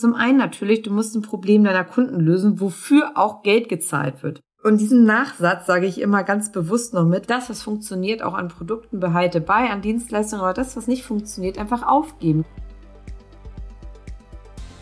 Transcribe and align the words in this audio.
Zum 0.00 0.14
einen 0.14 0.38
natürlich, 0.38 0.82
du 0.82 0.92
musst 0.92 1.16
ein 1.16 1.22
Problem 1.22 1.64
deiner 1.64 1.82
Kunden 1.82 2.20
lösen, 2.20 2.60
wofür 2.60 3.14
auch 3.16 3.42
Geld 3.42 3.68
gezahlt 3.68 4.22
wird. 4.22 4.44
Und 4.62 4.80
diesen 4.80 5.04
Nachsatz 5.04 5.66
sage 5.66 5.86
ich 5.86 6.00
immer 6.00 6.22
ganz 6.22 6.52
bewusst 6.52 6.94
noch 6.94 7.04
mit. 7.04 7.28
Das, 7.28 7.50
was 7.50 7.64
funktioniert, 7.64 8.22
auch 8.22 8.34
an 8.34 8.46
Produkten 8.46 9.00
behalte 9.00 9.40
bei, 9.40 9.68
an 9.68 9.82
Dienstleistungen, 9.82 10.44
aber 10.44 10.54
das, 10.54 10.76
was 10.76 10.86
nicht 10.86 11.02
funktioniert, 11.02 11.58
einfach 11.58 11.82
aufgeben. 11.82 12.44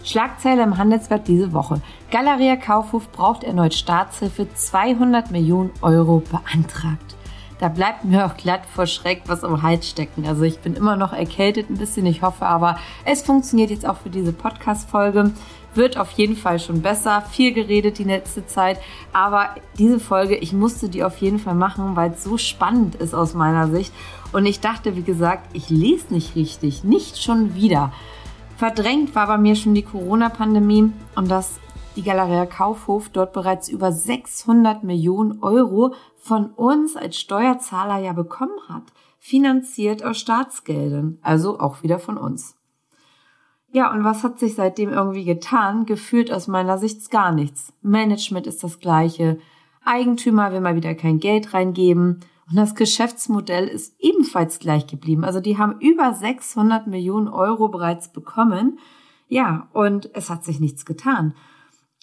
Schlagzeile 0.04 0.62
im 0.62 0.76
Handelsblatt 0.76 1.26
diese 1.26 1.54
Woche. 1.54 1.80
Galeria 2.10 2.56
Kaufhof 2.56 3.10
braucht 3.10 3.42
erneut 3.42 3.72
Staatshilfe, 3.72 4.46
200 4.52 5.30
Millionen 5.30 5.70
Euro 5.80 6.22
beantragt. 6.30 7.15
Da 7.58 7.68
bleibt 7.68 8.04
mir 8.04 8.26
auch 8.26 8.36
glatt 8.36 8.62
vor 8.66 8.86
Schreck 8.86 9.22
was 9.26 9.42
im 9.42 9.62
Hals 9.62 9.88
stecken. 9.88 10.26
Also 10.26 10.42
ich 10.42 10.58
bin 10.58 10.74
immer 10.74 10.96
noch 10.96 11.12
erkältet 11.12 11.70
ein 11.70 11.78
bisschen, 11.78 12.04
ich 12.04 12.20
hoffe 12.20 12.44
aber, 12.44 12.78
es 13.04 13.22
funktioniert 13.22 13.70
jetzt 13.70 13.86
auch 13.86 13.96
für 13.96 14.10
diese 14.10 14.32
Podcast-Folge. 14.32 15.32
Wird 15.74 15.98
auf 15.98 16.10
jeden 16.12 16.36
Fall 16.36 16.58
schon 16.58 16.82
besser. 16.82 17.22
Viel 17.22 17.52
geredet 17.52 17.98
die 17.98 18.04
letzte 18.04 18.46
Zeit. 18.46 18.78
Aber 19.12 19.50
diese 19.78 20.00
Folge, 20.00 20.36
ich 20.36 20.52
musste 20.52 20.88
die 20.88 21.04
auf 21.04 21.18
jeden 21.18 21.38
Fall 21.38 21.54
machen, 21.54 21.96
weil 21.96 22.12
es 22.12 22.24
so 22.24 22.38
spannend 22.38 22.94
ist 22.94 23.14
aus 23.14 23.34
meiner 23.34 23.68
Sicht. 23.68 23.92
Und 24.32 24.46
ich 24.46 24.60
dachte, 24.60 24.96
wie 24.96 25.02
gesagt, 25.02 25.48
ich 25.54 25.68
lese 25.68 26.12
nicht 26.14 26.34
richtig. 26.34 26.84
Nicht 26.84 27.22
schon 27.22 27.54
wieder. 27.54 27.92
Verdrängt 28.56 29.14
war 29.14 29.26
bei 29.26 29.36
mir 29.36 29.54
schon 29.54 29.74
die 29.74 29.82
Corona-Pandemie 29.82 30.92
und 31.14 31.30
dass 31.30 31.60
die 31.94 32.02
Galeria 32.02 32.46
Kaufhof 32.46 33.08
dort 33.10 33.32
bereits 33.32 33.68
über 33.68 33.92
600 33.92 34.84
Millionen 34.84 35.42
Euro 35.42 35.94
von 36.26 36.50
uns 36.50 36.96
als 36.96 37.18
Steuerzahler 37.18 37.98
ja 37.98 38.12
bekommen 38.12 38.58
hat, 38.68 38.82
finanziert 39.20 40.04
aus 40.04 40.18
Staatsgeldern, 40.18 41.18
also 41.22 41.60
auch 41.60 41.84
wieder 41.84 42.00
von 42.00 42.18
uns. 42.18 42.56
Ja, 43.72 43.92
und 43.92 44.04
was 44.04 44.24
hat 44.24 44.38
sich 44.38 44.54
seitdem 44.54 44.90
irgendwie 44.90 45.24
getan? 45.24 45.86
Gefühlt 45.86 46.32
aus 46.32 46.48
meiner 46.48 46.78
Sicht 46.78 47.10
gar 47.10 47.32
nichts. 47.32 47.72
Management 47.82 48.46
ist 48.46 48.64
das 48.64 48.80
gleiche. 48.80 49.38
Eigentümer 49.84 50.50
will 50.50 50.60
mal 50.60 50.76
wieder 50.76 50.94
kein 50.94 51.20
Geld 51.20 51.54
reingeben. 51.54 52.20
Und 52.48 52.56
das 52.56 52.74
Geschäftsmodell 52.74 53.68
ist 53.68 53.94
ebenfalls 54.00 54.58
gleich 54.58 54.86
geblieben. 54.86 55.24
Also 55.24 55.40
die 55.40 55.58
haben 55.58 55.80
über 55.80 56.12
600 56.14 56.86
Millionen 56.86 57.28
Euro 57.28 57.68
bereits 57.68 58.12
bekommen. 58.12 58.78
Ja, 59.28 59.68
und 59.72 60.10
es 60.14 60.30
hat 60.30 60.44
sich 60.44 60.58
nichts 60.58 60.86
getan. 60.86 61.34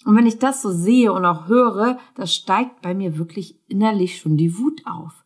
Und 0.04 0.16
wenn 0.16 0.26
ich 0.26 0.38
das 0.38 0.62
so 0.62 0.70
sehe 0.70 1.12
und 1.12 1.24
auch 1.24 1.48
höre, 1.48 1.98
da 2.14 2.26
steigt 2.26 2.82
bei 2.82 2.94
mir 2.94 3.18
wirklich 3.18 3.56
innerlich 3.68 4.18
schon 4.18 4.36
die 4.36 4.58
Wut 4.58 4.82
auf. 4.84 5.24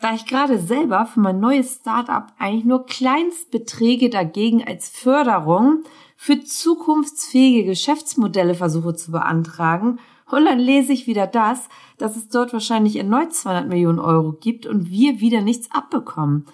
Da 0.00 0.14
ich 0.14 0.26
gerade 0.26 0.58
selber 0.58 1.06
für 1.06 1.20
mein 1.20 1.40
neues 1.40 1.76
Startup 1.76 2.26
eigentlich 2.38 2.64
nur 2.64 2.86
Kleinstbeträge 2.86 4.10
dagegen 4.10 4.64
als 4.64 4.88
Förderung 4.88 5.84
für 6.16 6.42
zukunftsfähige 6.42 7.64
Geschäftsmodelle 7.64 8.54
versuche 8.54 8.94
zu 8.94 9.12
beantragen, 9.12 9.98
und 10.32 10.46
dann 10.46 10.58
lese 10.58 10.94
ich 10.94 11.06
wieder 11.06 11.26
das, 11.26 11.68
dass 11.98 12.16
es 12.16 12.28
dort 12.28 12.54
wahrscheinlich 12.54 12.96
erneut 12.96 13.34
200 13.34 13.68
Millionen 13.68 13.98
Euro 13.98 14.32
gibt 14.32 14.64
und 14.64 14.88
wir 14.88 15.20
wieder 15.20 15.42
nichts 15.42 15.70
abbekommen. 15.70 16.46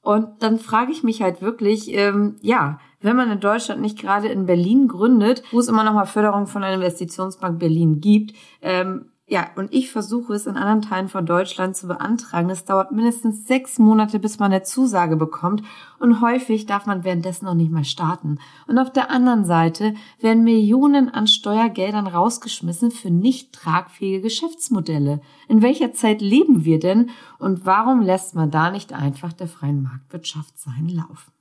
Und 0.00 0.42
dann 0.42 0.58
frage 0.58 0.90
ich 0.90 1.02
mich 1.02 1.20
halt 1.20 1.42
wirklich, 1.42 1.92
ähm, 1.92 2.36
ja, 2.40 2.80
wenn 3.06 3.16
man 3.16 3.30
in 3.30 3.40
Deutschland 3.40 3.80
nicht 3.80 3.98
gerade 3.98 4.28
in 4.28 4.44
Berlin 4.44 4.88
gründet, 4.88 5.42
wo 5.50 5.58
es 5.58 5.68
immer 5.68 5.84
noch 5.84 5.94
mal 5.94 6.06
Förderung 6.06 6.46
von 6.46 6.62
der 6.62 6.74
Investitionsbank 6.74 7.58
Berlin 7.58 8.00
gibt, 8.00 8.34
ähm, 8.60 9.06
ja, 9.28 9.48
und 9.56 9.74
ich 9.74 9.90
versuche 9.90 10.34
es 10.34 10.46
in 10.46 10.56
anderen 10.56 10.82
Teilen 10.82 11.08
von 11.08 11.26
Deutschland 11.26 11.76
zu 11.76 11.88
beantragen. 11.88 12.48
Es 12.48 12.64
dauert 12.64 12.92
mindestens 12.92 13.44
sechs 13.48 13.76
Monate, 13.80 14.20
bis 14.20 14.38
man 14.38 14.52
eine 14.52 14.62
Zusage 14.62 15.16
bekommt. 15.16 15.64
Und 15.98 16.20
häufig 16.20 16.66
darf 16.66 16.86
man 16.86 17.02
währenddessen 17.02 17.46
noch 17.46 17.54
nicht 17.54 17.72
mal 17.72 17.82
starten. 17.82 18.38
Und 18.68 18.78
auf 18.78 18.92
der 18.92 19.10
anderen 19.10 19.44
Seite 19.44 19.94
werden 20.20 20.44
Millionen 20.44 21.08
an 21.08 21.26
Steuergeldern 21.26 22.06
rausgeschmissen 22.06 22.92
für 22.92 23.10
nicht 23.10 23.52
tragfähige 23.52 24.20
Geschäftsmodelle. 24.20 25.20
In 25.48 25.60
welcher 25.60 25.92
Zeit 25.92 26.20
leben 26.20 26.64
wir 26.64 26.78
denn? 26.78 27.10
Und 27.40 27.66
warum 27.66 28.02
lässt 28.02 28.36
man 28.36 28.52
da 28.52 28.70
nicht 28.70 28.92
einfach 28.92 29.32
der 29.32 29.48
freien 29.48 29.82
Marktwirtschaft 29.82 30.56
seinen 30.56 30.88
Lauf? 30.88 31.32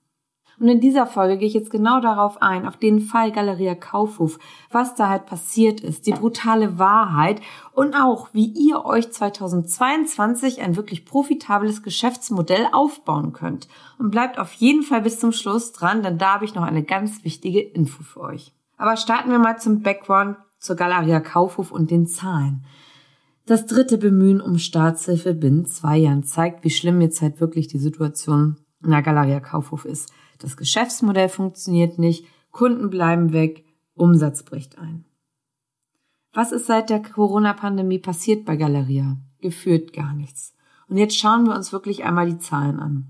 Und 0.59 0.69
in 0.69 0.79
dieser 0.79 1.05
Folge 1.05 1.37
gehe 1.37 1.47
ich 1.47 1.53
jetzt 1.53 1.71
genau 1.71 1.99
darauf 1.99 2.41
ein, 2.41 2.65
auf 2.65 2.77
den 2.77 3.01
Fall 3.01 3.31
Galeria 3.31 3.75
Kaufhof, 3.75 4.39
was 4.71 4.95
da 4.95 5.09
halt 5.09 5.25
passiert 5.25 5.81
ist, 5.81 6.07
die 6.07 6.13
brutale 6.13 6.79
Wahrheit 6.79 7.41
und 7.73 7.95
auch, 7.95 8.29
wie 8.33 8.47
ihr 8.47 8.85
euch 8.85 9.11
2022 9.11 10.61
ein 10.61 10.77
wirklich 10.77 11.05
profitables 11.05 11.83
Geschäftsmodell 11.83 12.67
aufbauen 12.71 13.33
könnt. 13.33 13.67
Und 13.99 14.11
bleibt 14.11 14.39
auf 14.39 14.53
jeden 14.53 14.83
Fall 14.83 15.01
bis 15.01 15.19
zum 15.19 15.31
Schluss 15.31 15.73
dran, 15.73 16.03
denn 16.03 16.17
da 16.17 16.35
habe 16.35 16.45
ich 16.45 16.55
noch 16.55 16.63
eine 16.63 16.83
ganz 16.83 17.23
wichtige 17.23 17.61
Info 17.61 18.03
für 18.03 18.21
euch. 18.21 18.53
Aber 18.77 18.97
starten 18.97 19.31
wir 19.31 19.39
mal 19.39 19.57
zum 19.57 19.81
Background 19.81 20.37
zur 20.59 20.75
Galeria 20.75 21.19
Kaufhof 21.19 21.71
und 21.71 21.91
den 21.91 22.07
Zahlen. 22.07 22.65
Das 23.45 23.67
dritte 23.67 23.99
Bemühen 23.99 24.41
um 24.41 24.57
Staatshilfe 24.57 25.35
binnen 25.35 25.65
zwei 25.65 25.97
Jahren 25.97 26.23
zeigt, 26.23 26.63
wie 26.63 26.71
schlimm 26.71 26.99
jetzt 27.01 27.21
halt 27.21 27.39
wirklich 27.39 27.67
die 27.67 27.77
Situation 27.77 28.57
in 28.83 28.89
der 28.89 29.03
Galeria 29.03 29.39
Kaufhof 29.39 29.85
ist. 29.85 30.11
Das 30.39 30.57
Geschäftsmodell 30.57 31.29
funktioniert 31.29 31.99
nicht, 31.99 32.25
Kunden 32.51 32.89
bleiben 32.89 33.33
weg, 33.33 33.65
Umsatz 33.93 34.43
bricht 34.43 34.77
ein. 34.77 35.05
Was 36.33 36.51
ist 36.51 36.67
seit 36.67 36.89
der 36.89 37.01
Corona-Pandemie 37.01 37.99
passiert 37.99 38.45
bei 38.45 38.57
Galeria? 38.57 39.17
Geführt 39.39 39.93
gar 39.93 40.13
nichts. 40.13 40.53
Und 40.87 40.97
jetzt 40.97 41.17
schauen 41.17 41.45
wir 41.45 41.55
uns 41.55 41.71
wirklich 41.71 42.03
einmal 42.03 42.27
die 42.27 42.39
Zahlen 42.39 42.79
an. 42.79 43.07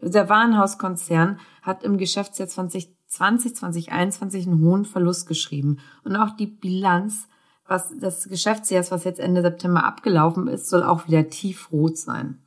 Also 0.00 0.12
der 0.12 0.28
Warenhauskonzern 0.28 1.38
hat 1.62 1.84
im 1.84 1.98
Geschäftsjahr 1.98 2.48
2020, 2.48 3.56
2021 3.56 4.46
einen 4.46 4.60
hohen 4.62 4.84
Verlust 4.84 5.26
geschrieben. 5.26 5.78
Und 6.04 6.16
auch 6.16 6.36
die 6.36 6.46
Bilanz 6.46 7.28
was 7.68 7.90
des 7.90 8.28
Geschäftsjahres, 8.28 8.90
was 8.90 9.04
jetzt 9.04 9.20
Ende 9.20 9.42
September 9.42 9.84
abgelaufen 9.84 10.48
ist, 10.48 10.68
soll 10.68 10.82
auch 10.82 11.06
wieder 11.06 11.28
tiefrot 11.28 11.98
sein. 11.98 12.42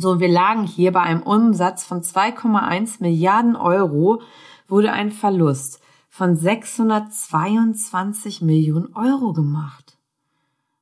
So, 0.00 0.18
wir 0.18 0.28
lagen 0.28 0.62
hier 0.62 0.92
bei 0.92 1.02
einem 1.02 1.22
Umsatz 1.22 1.84
von 1.84 2.00
2,1 2.00 3.02
Milliarden 3.02 3.54
Euro, 3.54 4.22
wurde 4.66 4.92
ein 4.92 5.10
Verlust 5.10 5.82
von 6.08 6.36
622 6.36 8.40
Millionen 8.40 8.94
Euro 8.94 9.34
gemacht. 9.34 9.98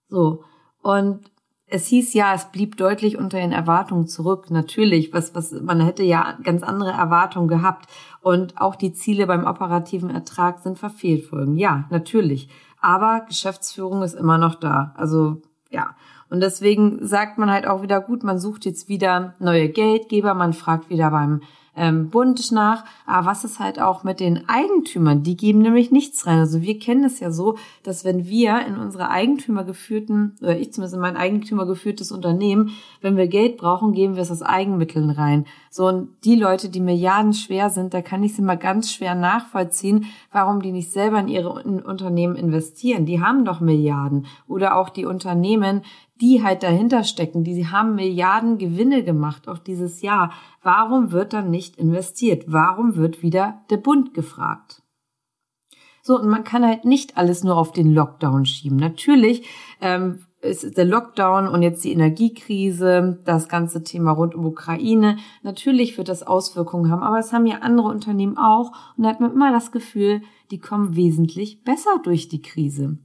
So, 0.09 0.45
und 0.83 1.33
es 1.67 1.89
hieß 1.89 2.15
ja, 2.15 2.33
es 2.33 2.53
blieb 2.53 2.77
deutlich 2.77 3.19
unter 3.19 3.39
den 3.39 3.51
Erwartungen 3.51 4.07
zurück. 4.07 4.53
Natürlich, 4.53 5.13
was, 5.13 5.35
was, 5.35 5.51
man 5.51 5.81
hätte 5.81 6.05
ja 6.05 6.39
ganz 6.45 6.63
andere 6.63 6.93
Erwartungen 6.93 7.49
gehabt. 7.49 7.89
Und 8.21 8.61
auch 8.61 8.77
die 8.77 8.93
Ziele 8.93 9.27
beim 9.27 9.45
operativen 9.45 10.11
Ertrag 10.11 10.61
sind 10.61 10.79
verfehlt 10.79 11.33
worden. 11.33 11.57
Ja, 11.57 11.89
natürlich. 11.91 12.49
Aber 12.81 13.25
Geschäftsführung 13.27 14.05
ist 14.05 14.15
immer 14.15 14.39
noch 14.39 14.55
da. 14.55 14.95
Also, 14.97 15.43
ja. 15.71 15.97
Und 16.31 16.41
deswegen 16.41 17.07
sagt 17.07 17.39
man 17.39 17.51
halt 17.51 17.67
auch 17.67 17.83
wieder, 17.83 18.01
gut, 18.01 18.23
man 18.23 18.39
sucht 18.39 18.65
jetzt 18.65 18.89
wieder 18.89 19.35
neue 19.39 19.69
Geldgeber, 19.69 20.35
man 20.35 20.53
fragt 20.53 20.91
wieder 20.91 21.11
beim 21.11 21.41
ähm, 21.79 22.11
Bund 22.11 22.53
nach. 22.53 22.85
Aber 23.07 23.27
was 23.27 23.45
ist 23.45 23.61
halt 23.61 23.81
auch 23.81 24.05
mit 24.05 24.21
den 24.21 24.49
Eigentümern? 24.49 25.23
Die 25.23 25.37
geben 25.37 25.61
nämlich 25.61 25.91
nichts 25.91 26.27
rein. 26.27 26.41
Also 26.41 26.61
wir 26.61 26.79
kennen 26.79 27.05
es 27.05 27.21
ja 27.21 27.31
so, 27.31 27.57
dass 27.83 28.05
wenn 28.05 28.27
wir 28.27 28.67
in 28.67 28.77
unsere 28.77 29.09
Eigentümer 29.11 29.65
geführten, 29.65 30.37
oder 30.43 30.59
ich 30.59 30.73
zumindest 30.73 30.95
in 30.95 31.01
mein 31.01 31.17
Eigentümer 31.17 31.67
geführtes 31.67 32.13
Unternehmen, 32.13 32.71
wenn 33.01 33.17
wir 33.17 33.29
Geld 33.29 33.57
brauchen, 33.57 33.93
geben 33.93 34.17
wir 34.17 34.23
es 34.23 34.31
aus 34.31 34.43
Eigenmitteln 34.43 35.11
rein. 35.11 35.47
So, 35.71 35.87
und 35.87 36.09
die 36.25 36.35
Leute, 36.35 36.69
die 36.69 36.81
Milliarden 36.81 37.33
schwer 37.33 37.71
sind, 37.71 37.95
da 37.95 38.03
kann 38.03 38.23
ich 38.23 38.35
sie 38.35 38.43
mal 38.43 38.57
ganz 38.57 38.93
schwer 38.93 39.15
nachvollziehen, 39.15 40.07
warum 40.33 40.61
die 40.61 40.73
nicht 40.73 40.91
selber 40.91 41.21
in 41.21 41.29
ihre 41.29 41.51
Unternehmen 41.51 42.35
investieren. 42.35 43.07
Die 43.07 43.21
haben 43.21 43.45
doch 43.45 43.61
Milliarden. 43.61 44.27
Oder 44.49 44.77
auch 44.77 44.89
die 44.89 45.07
Unternehmen, 45.07 45.83
die 46.21 46.43
halt 46.43 46.63
dahinter 46.63 47.05
stecken, 47.05 47.45
die 47.45 47.67
haben 47.69 47.95
Milliarden 47.95 48.59
Gewinne 48.59 49.05
gemacht, 49.05 49.49
auch 49.49 49.59
dieses 49.59 50.03
Jahr. 50.03 50.33
Warum 50.63 51.13
wird 51.13 51.33
dann 51.33 51.51
nicht 51.51 51.77
investiert? 51.77 52.45
Warum 52.47 52.97
wird 52.97 53.23
wieder 53.23 53.63
der 53.71 53.77
Bund 53.77 54.15
gefragt? 54.15 54.83
So, 56.03 56.19
und 56.19 56.29
man 56.29 56.45
kann 56.45 56.67
halt 56.67 56.85
nicht 56.85 57.17
alles 57.17 57.45
nur 57.45 57.57
auf 57.57 57.73
den 57.73 57.93
Lockdown 57.93 58.47
schieben. 58.47 58.79
Natürlich 58.79 59.47
ähm, 59.81 60.21
ist 60.41 60.77
der 60.77 60.85
Lockdown 60.85 61.49
und 61.49 61.63
jetzt 61.63 61.85
die 61.85 61.93
Energiekrise, 61.93 63.21
das 63.25 63.49
ganze 63.49 63.83
Thema 63.83 64.13
rund 64.13 64.35
um 64.35 64.47
Ukraine, 64.47 65.17
natürlich 65.43 65.99
wird 65.99 66.09
das 66.09 66.23
Auswirkungen 66.23 66.91
haben, 66.91 67.03
aber 67.03 67.19
es 67.19 67.33
haben 67.33 67.47
ja 67.47 67.59
andere 67.59 67.89
Unternehmen 67.89 68.39
auch 68.39 68.73
und 68.97 69.05
da 69.05 69.11
hat 69.11 69.21
man 69.21 69.33
immer 69.33 69.53
das 69.53 69.73
Gefühl, 69.73 70.23
die 70.51 70.59
kommen 70.59 70.95
wesentlich 70.97 71.65
besser 71.65 72.01
durch 72.03 72.29
die 72.29 72.43
Krise. 72.43 72.99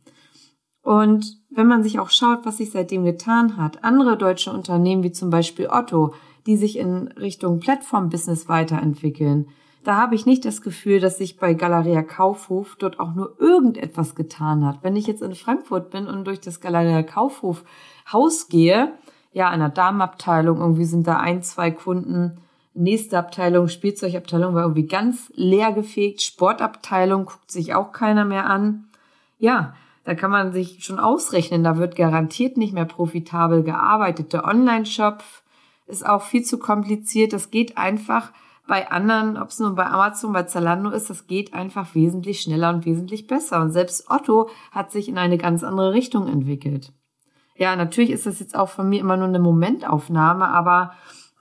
Und 0.83 1.37
wenn 1.49 1.67
man 1.67 1.81
sich 1.81 1.99
auch 1.99 2.11
schaut, 2.11 2.45
was 2.45 2.57
sich 2.57 2.71
seitdem 2.71 3.03
getan 3.03 3.57
hat, 3.57 3.83
andere 3.83 4.17
deutsche 4.17 4.51
Unternehmen 4.51 5.01
wie 5.01 5.11
zum 5.11 5.29
Beispiel 5.29 5.67
Otto, 5.67 6.13
die 6.45 6.57
sich 6.57 6.77
in 6.77 7.07
Richtung 7.07 7.59
Plattform-Business 7.59 8.47
weiterentwickeln, 8.49 9.47
da 9.83 9.97
habe 9.97 10.15
ich 10.15 10.25
nicht 10.25 10.45
das 10.45 10.61
Gefühl, 10.61 10.99
dass 10.99 11.17
sich 11.17 11.37
bei 11.37 11.53
Galeria 11.55 12.03
Kaufhof 12.03 12.77
dort 12.77 12.99
auch 12.99 13.15
nur 13.15 13.35
irgendetwas 13.39 14.15
getan 14.15 14.65
hat. 14.65 14.79
Wenn 14.81 14.95
ich 14.95 15.07
jetzt 15.07 15.21
in 15.21 15.35
Frankfurt 15.35 15.89
bin 15.89 16.07
und 16.07 16.25
durch 16.25 16.39
das 16.39 16.61
Galeria 16.61 17.03
Kaufhof 17.03 17.63
Haus 18.11 18.47
gehe, 18.47 18.93
ja, 19.33 19.53
in 19.53 19.59
der 19.59 19.69
Damenabteilung, 19.69 20.59
irgendwie 20.59 20.85
sind 20.85 21.07
da 21.07 21.17
ein, 21.17 21.43
zwei 21.43 21.71
Kunden, 21.71 22.37
Nächste 22.75 23.19
Abteilung, 23.19 23.67
Spielzeugabteilung, 23.67 24.55
war 24.55 24.63
irgendwie 24.63 24.87
ganz 24.87 25.31
leer 25.35 25.71
gefegt. 25.73 26.23
Sportabteilung 26.23 27.25
guckt 27.25 27.51
sich 27.51 27.75
auch 27.75 27.91
keiner 27.91 28.25
mehr 28.25 28.49
an. 28.49 28.85
Ja, 29.37 29.75
da 30.03 30.15
kann 30.15 30.31
man 30.31 30.51
sich 30.51 30.83
schon 30.83 30.99
ausrechnen, 30.99 31.63
da 31.63 31.77
wird 31.77 31.95
garantiert 31.95 32.57
nicht 32.57 32.73
mehr 32.73 32.85
profitabel 32.85 33.63
gearbeitet. 33.63 34.33
Der 34.33 34.45
Online-Shop 34.45 35.23
ist 35.85 36.05
auch 36.05 36.21
viel 36.21 36.43
zu 36.43 36.59
kompliziert. 36.59 37.33
Das 37.33 37.51
geht 37.51 37.77
einfach 37.77 38.31
bei 38.67 38.89
anderen, 38.91 39.37
ob 39.37 39.49
es 39.49 39.59
nur 39.59 39.75
bei 39.75 39.85
Amazon, 39.85 40.31
bei 40.31 40.43
Zalando 40.43 40.89
ist, 40.89 41.09
das 41.09 41.27
geht 41.27 41.53
einfach 41.53 41.95
wesentlich 41.95 42.41
schneller 42.41 42.73
und 42.73 42.85
wesentlich 42.85 43.27
besser. 43.27 43.61
Und 43.61 43.71
selbst 43.71 44.09
Otto 44.09 44.49
hat 44.71 44.91
sich 44.91 45.09
in 45.09 45.17
eine 45.17 45.37
ganz 45.37 45.63
andere 45.63 45.93
Richtung 45.93 46.27
entwickelt. 46.27 46.93
Ja, 47.55 47.75
natürlich 47.75 48.11
ist 48.11 48.25
das 48.25 48.39
jetzt 48.39 48.57
auch 48.57 48.69
von 48.69 48.89
mir 48.89 48.99
immer 48.99 49.17
nur 49.17 49.27
eine 49.27 49.39
Momentaufnahme, 49.39 50.47
aber 50.47 50.93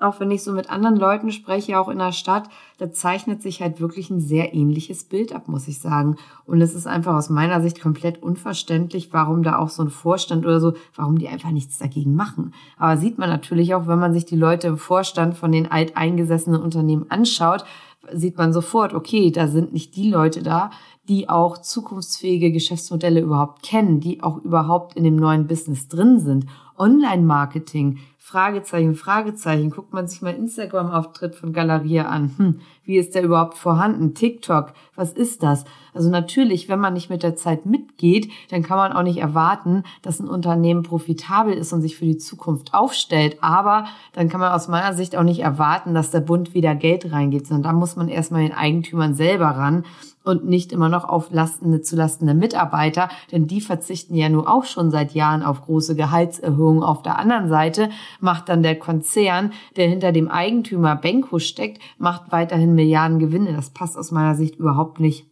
auch 0.03 0.21
wenn 0.21 0.31
ich 0.31 0.43
so 0.43 0.53
mit 0.53 0.71
anderen 0.71 0.97
Leuten 0.97 1.31
spreche, 1.31 1.79
auch 1.79 1.89
in 1.89 1.99
der 1.99 2.13
Stadt, 2.13 2.49
da 2.79 2.91
zeichnet 2.91 3.43
sich 3.43 3.63
halt 3.63 3.81
wirklich 3.81 4.11
ein 4.11 4.21
sehr 4.21 4.55
ähnliches 4.55 5.05
Bild 5.05 5.33
ab, 5.33 5.49
muss 5.49 5.69
ich 5.69 5.79
sagen. 5.79 6.17
Und 6.47 6.61
es 6.61 6.75
ist 6.75 6.87
einfach 6.87 7.15
aus 7.15 7.31
meiner 7.31 7.61
Sicht 7.63 7.81
komplett 7.81 8.23
unverständlich, 8.23 9.13
warum 9.13 9.43
da 9.43 9.59
auch 9.59 9.69
so 9.69 9.83
ein 9.83 9.91
Vorstand 9.91 10.45
oder 10.45 10.61
so, 10.61 10.75
warum 10.97 11.19
die 11.19 11.29
einfach 11.29 11.51
nichts 11.51 11.79
dagegen 11.79 12.15
machen. 12.15 12.53
Aber 12.79 12.97
sieht 12.97 13.19
man 13.19 13.31
natürlich 13.31 13.75
auch, 13.75 13.87
wenn 13.87 13.99
man 13.99 14.13
sich 14.13 14.25
die 14.25 14.37
Leute 14.37 14.69
im 14.69 14.79
Vorstand 14.79 15.37
von 15.37 15.53
den 15.53 15.71
alteingesessenen 15.71 16.61
Unternehmen 16.61 17.07
anschaut, 17.11 17.65
sieht 18.13 18.37
man 18.37 18.53
sofort, 18.53 18.95
okay, 18.95 19.31
da 19.31 19.47
sind 19.47 19.73
nicht 19.73 19.95
die 19.97 20.11
Leute 20.11 20.43
da, 20.43 20.71
die 21.09 21.29
auch 21.29 21.59
zukunftsfähige 21.59 22.53
Geschäftsmodelle 22.53 23.21
überhaupt 23.21 23.63
kennen, 23.63 24.01
die 24.01 24.23
auch 24.23 24.39
überhaupt 24.39 24.97
in 24.97 25.05
dem 25.05 25.17
neuen 25.17 25.47
Business 25.47 25.89
drin 25.89 26.21
sind. 26.21 26.47
Online-Marketing, 26.79 27.99
Fragezeichen, 28.25 28.95
Fragezeichen. 28.95 29.71
Guckt 29.71 29.93
man 29.93 30.07
sich 30.07 30.23
mal 30.23 30.33
Instagram-Auftritt 30.35 31.35
von 31.35 31.53
Galeria 31.53 32.07
an. 32.07 32.33
Hm, 32.37 32.61
wie 32.85 32.97
ist 32.97 33.15
der 33.15 33.23
überhaupt 33.23 33.57
vorhanden? 33.57 34.15
TikTok, 34.15 34.73
was 34.97 35.13
ist 35.13 35.43
das? 35.43 35.65
Also 35.95 36.11
natürlich, 36.11 36.69
wenn 36.69 36.81
man 36.81 36.95
nicht 36.95 37.11
mit 37.11 37.23
der 37.23 37.37
Zeit 37.37 37.67
mitgeht, 37.67 38.31
dann 38.51 38.63
kann 38.63 38.77
man 38.77 38.93
auch 38.93 39.03
nicht 39.03 39.19
erwarten, 39.19 39.85
dass 40.01 40.21
ein 40.21 40.29
Unternehmen 40.29 40.83
profitabel 40.83 41.53
ist 41.53 41.73
und 41.73 41.83
sich 41.83 41.97
für 41.97 42.07
die 42.07 42.17
Zukunft 42.17 42.75
aufstellt. 42.75 43.39
Aber 43.41 43.85
dann 44.15 44.29
kann 44.29 44.41
man 44.41 44.53
aus 44.53 44.69
meiner 44.69 44.95
Sicht 44.95 45.17
auch 45.17 45.23
nicht 45.23 45.41
erwarten, 45.41 45.95
dass 45.95 46.11
der 46.11 46.21
Bund 46.21 46.55
wieder 46.55 46.75
Geld 46.75 47.13
reingeht, 47.13 47.47
sondern 47.47 47.63
da 47.63 47.79
muss 47.79 47.97
man 47.97 48.09
erstmal 48.09 48.43
den 48.43 48.55
Eigentümern 48.55 49.15
selber 49.15 49.47
ran 49.47 49.85
und 50.25 50.45
nicht 50.45 50.73
immer 50.73 50.89
noch 50.89 51.05
auf 51.05 51.31
Lasten, 51.31 51.83
zulasten 51.83 52.27
der 52.27 52.37
Mitarbeiter, 52.37 53.09
denn 53.31 53.47
die 53.47 53.61
verzichten 53.61 54.15
ja 54.15 54.29
nur 54.29 54.49
auch 54.49 54.65
schon 54.65 54.91
seit 54.91 55.13
Jahren 55.13 55.43
auf 55.43 55.63
große 55.63 55.97
Gehaltserhöhungen. 55.97 56.83
Auf 56.83 57.03
der 57.03 57.19
anderen 57.19 57.49
Seite 57.49 57.91
macht 58.21 58.49
dann 58.49 58.63
der 58.63 58.79
Konzern, 58.79 59.53
der 59.77 59.89
hinter 59.89 60.13
dem 60.13 60.29
Eigentümer 60.29 60.97
Benko 60.97 61.39
steckt, 61.39 61.83
macht 61.99 62.31
weiterhin 62.31 62.72
Milliarden 62.75 63.19
Gewinne. 63.19 63.53
Das 63.53 63.71
passt 63.71 63.97
aus 63.97 64.11
meiner 64.11 64.35
Sicht 64.35 64.57
überhaupt 64.57 65.01
nicht 65.01 65.27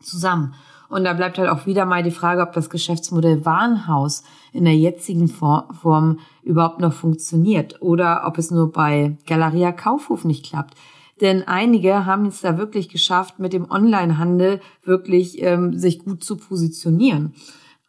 zusammen. 0.00 0.54
Und 0.88 1.04
da 1.04 1.12
bleibt 1.12 1.38
halt 1.38 1.48
auch 1.48 1.66
wieder 1.66 1.84
mal 1.86 2.02
die 2.02 2.10
Frage, 2.10 2.42
ob 2.42 2.52
das 2.52 2.68
Geschäftsmodell 2.68 3.44
Warenhaus 3.44 4.24
in 4.52 4.64
der 4.64 4.76
jetzigen 4.76 5.28
Form 5.28 6.18
überhaupt 6.42 6.80
noch 6.80 6.92
funktioniert 6.92 7.80
oder 7.80 8.24
ob 8.26 8.38
es 8.38 8.50
nur 8.50 8.72
bei 8.72 9.16
Galeria 9.26 9.70
Kaufhof 9.70 10.24
nicht 10.24 10.46
klappt. 10.46 10.74
Denn 11.20 11.46
einige 11.46 12.06
haben 12.06 12.26
es 12.26 12.40
da 12.40 12.58
wirklich 12.58 12.88
geschafft, 12.88 13.38
mit 13.38 13.52
dem 13.52 13.70
Onlinehandel 13.70 14.60
wirklich 14.82 15.40
ähm, 15.42 15.78
sich 15.78 16.00
gut 16.00 16.24
zu 16.24 16.36
positionieren. 16.36 17.34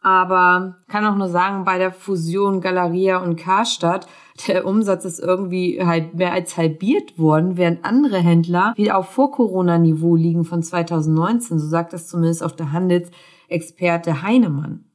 Aber 0.02 0.76
kann 0.88 1.06
auch 1.06 1.14
nur 1.14 1.28
sagen, 1.28 1.64
bei 1.64 1.78
der 1.78 1.92
Fusion 1.92 2.60
Galeria 2.60 3.18
und 3.18 3.36
Karstadt, 3.36 4.08
der 4.48 4.66
Umsatz 4.66 5.04
ist 5.04 5.20
irgendwie 5.20 5.80
halt 5.84 6.14
mehr 6.14 6.32
als 6.32 6.56
halbiert 6.56 7.18
worden, 7.18 7.56
während 7.56 7.84
andere 7.84 8.18
Händler 8.18 8.72
wieder 8.76 8.98
auf 8.98 9.10
Vor-Corona-Niveau 9.10 10.16
liegen 10.16 10.44
von 10.44 10.62
2019. 10.62 11.60
So 11.60 11.68
sagt 11.68 11.92
das 11.92 12.08
zumindest 12.08 12.42
auch 12.42 12.50
der 12.50 12.72
Handelsexperte 12.72 14.22
Heinemann. 14.22 14.86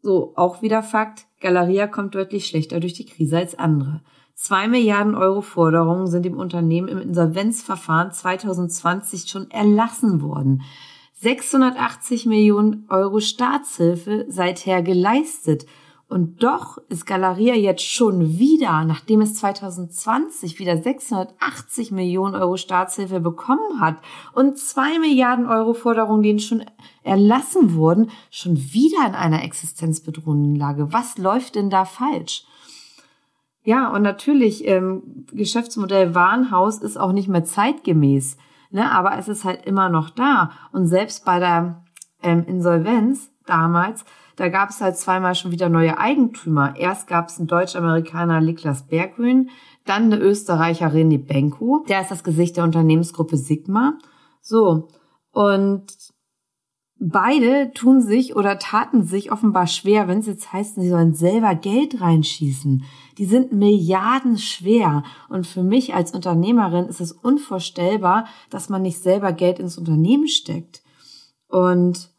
So, 0.00 0.32
auch 0.36 0.62
wieder 0.62 0.82
Fakt, 0.82 1.26
Galeria 1.40 1.86
kommt 1.86 2.14
deutlich 2.14 2.46
schlechter 2.46 2.80
durch 2.80 2.94
die 2.94 3.04
Krise 3.04 3.36
als 3.36 3.58
andere. 3.58 4.00
Zwei 4.34 4.68
Milliarden 4.68 5.16
Euro 5.16 5.42
Forderungen 5.42 6.06
sind 6.06 6.24
dem 6.24 6.38
Unternehmen 6.38 6.88
im 6.88 6.98
Insolvenzverfahren 6.98 8.12
2020 8.12 9.28
schon 9.28 9.50
erlassen 9.50 10.22
worden. 10.22 10.62
680 11.20 12.26
Millionen 12.26 12.86
Euro 12.88 13.18
Staatshilfe 13.18 14.26
seither 14.28 14.82
geleistet. 14.82 15.66
Und 16.08 16.42
doch 16.42 16.78
ist 16.88 17.06
Galeria 17.06 17.54
jetzt 17.54 17.82
schon 17.82 18.38
wieder, 18.38 18.84
nachdem 18.84 19.20
es 19.20 19.34
2020 19.34 20.58
wieder 20.58 20.80
680 20.80 21.90
Millionen 21.90 22.34
Euro 22.34 22.56
Staatshilfe 22.56 23.20
bekommen 23.20 23.80
hat 23.80 23.96
und 24.32 24.58
zwei 24.58 24.98
Milliarden 25.00 25.46
Euro 25.46 25.74
Forderungen, 25.74 26.22
denen 26.22 26.38
schon 26.38 26.64
erlassen 27.02 27.74
wurden, 27.74 28.10
schon 28.30 28.56
wieder 28.56 29.04
in 29.06 29.14
einer 29.14 29.42
existenzbedrohenden 29.44 30.54
Lage. 30.54 30.92
Was 30.92 31.18
läuft 31.18 31.56
denn 31.56 31.68
da 31.68 31.84
falsch? 31.84 32.44
Ja, 33.64 33.92
und 33.92 34.00
natürlich, 34.00 34.66
ähm, 34.66 35.26
Geschäftsmodell 35.32 36.14
Warenhaus 36.14 36.78
ist 36.78 36.96
auch 36.96 37.12
nicht 37.12 37.28
mehr 37.28 37.44
zeitgemäß, 37.44 38.38
ne? 38.70 38.90
aber 38.90 39.18
es 39.18 39.28
ist 39.28 39.44
halt 39.44 39.66
immer 39.66 39.88
noch 39.88 40.10
da. 40.10 40.50
Und 40.72 40.86
selbst 40.86 41.24
bei 41.24 41.38
der 41.38 41.84
ähm, 42.22 42.44
Insolvenz 42.46 43.30
damals, 43.46 44.04
da 44.36 44.48
gab 44.48 44.70
es 44.70 44.80
halt 44.80 44.96
zweimal 44.96 45.34
schon 45.34 45.50
wieder 45.50 45.68
neue 45.68 45.98
Eigentümer. 45.98 46.76
Erst 46.76 47.08
gab 47.08 47.28
es 47.28 47.38
einen 47.38 47.48
Deutsch-Amerikaner 47.48 48.40
Niklas 48.40 48.86
Berggrün, 48.86 49.50
dann 49.84 50.04
eine 50.04 50.18
Österreicher 50.18 50.88
René 50.88 51.18
Benko, 51.18 51.84
der 51.88 52.02
ist 52.02 52.10
das 52.10 52.22
Gesicht 52.22 52.56
der 52.56 52.64
Unternehmensgruppe 52.64 53.36
Sigma. 53.36 53.98
So, 54.40 54.88
und 55.32 55.86
beide 57.00 57.72
tun 57.72 58.00
sich 58.00 58.34
oder 58.34 58.58
taten 58.58 59.04
sich 59.04 59.30
offenbar 59.30 59.66
schwer, 59.66 60.08
wenn 60.08 60.18
es 60.18 60.26
jetzt 60.26 60.52
heißt, 60.52 60.74
sie 60.76 60.88
sollen 60.88 61.14
selber 61.14 61.54
Geld 61.54 62.00
reinschießen. 62.00 62.84
Die 63.18 63.24
sind 63.24 63.52
Milliarden 63.52 64.38
schwer. 64.38 65.04
Und 65.28 65.46
für 65.46 65.62
mich 65.62 65.94
als 65.94 66.12
Unternehmerin 66.12 66.86
ist 66.86 67.00
es 67.00 67.12
unvorstellbar, 67.12 68.26
dass 68.50 68.68
man 68.68 68.82
nicht 68.82 68.98
selber 68.98 69.32
Geld 69.32 69.58
ins 69.58 69.78
Unternehmen 69.78 70.28
steckt. 70.28 70.82
Und 71.48 72.10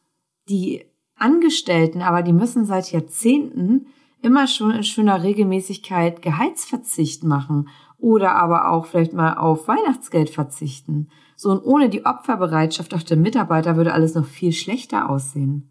die 0.49 0.85
Angestellten, 1.15 2.01
aber 2.01 2.21
die 2.21 2.33
müssen 2.33 2.65
seit 2.65 2.91
Jahrzehnten 2.91 3.87
immer 4.21 4.47
schon 4.47 4.71
in 4.71 4.83
schöner 4.83 5.23
Regelmäßigkeit 5.23 6.21
Gehaltsverzicht 6.21 7.23
machen 7.23 7.69
oder 7.99 8.35
aber 8.35 8.71
auch 8.71 8.85
vielleicht 8.85 9.13
mal 9.13 9.35
auf 9.35 9.67
Weihnachtsgeld 9.67 10.29
verzichten. 10.29 11.09
So 11.35 11.51
und 11.51 11.63
ohne 11.63 11.89
die 11.89 12.05
Opferbereitschaft 12.05 12.93
auch 12.93 13.03
der 13.03 13.17
Mitarbeiter 13.17 13.75
würde 13.75 13.93
alles 13.93 14.15
noch 14.15 14.25
viel 14.25 14.51
schlechter 14.51 15.09
aussehen. 15.09 15.69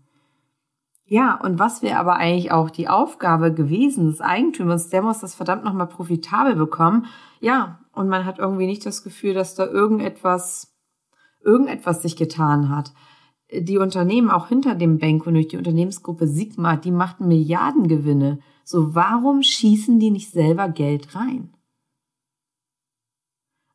Ja, 1.11 1.41
und 1.43 1.59
was 1.59 1.81
wäre 1.81 1.99
aber 1.99 2.17
eigentlich 2.17 2.53
auch 2.53 2.69
die 2.69 2.89
Aufgabe 2.89 3.55
gewesen 3.55 4.07
des 4.07 4.21
Eigentümers, 4.21 4.91
der 4.91 5.01
muss 5.01 5.21
das 5.21 5.35
verdammt 5.35 5.65
nochmal 5.65 5.87
profitabel 5.87 6.55
bekommen. 6.55 7.07
Ja, 7.41 7.81
und 7.93 8.09
man 8.09 8.27
hat 8.27 8.39
irgendwie 8.39 8.67
nicht 8.67 8.85
das 8.85 9.03
Gefühl, 9.03 9.33
dass 9.33 9.55
da 9.55 9.67
irgendetwas, 9.67 10.77
irgendetwas 11.43 12.03
sich 12.03 12.15
getan 12.15 12.69
hat. 12.69 12.93
Die 13.51 13.79
Unternehmen 13.79 14.29
auch 14.29 14.49
hinter 14.49 14.75
dem 14.75 14.99
Benko 14.99 15.31
durch 15.31 15.49
die 15.49 15.57
Unternehmensgruppe 15.57 16.27
Sigma, 16.27 16.77
die 16.77 16.91
machten 16.91 17.27
Milliardengewinne. 17.27 18.41
So, 18.63 18.95
warum 18.95 19.43
schießen 19.43 19.99
die 19.99 20.11
nicht 20.11 20.31
selber 20.31 20.69
Geld 20.69 21.15
rein? 21.15 21.55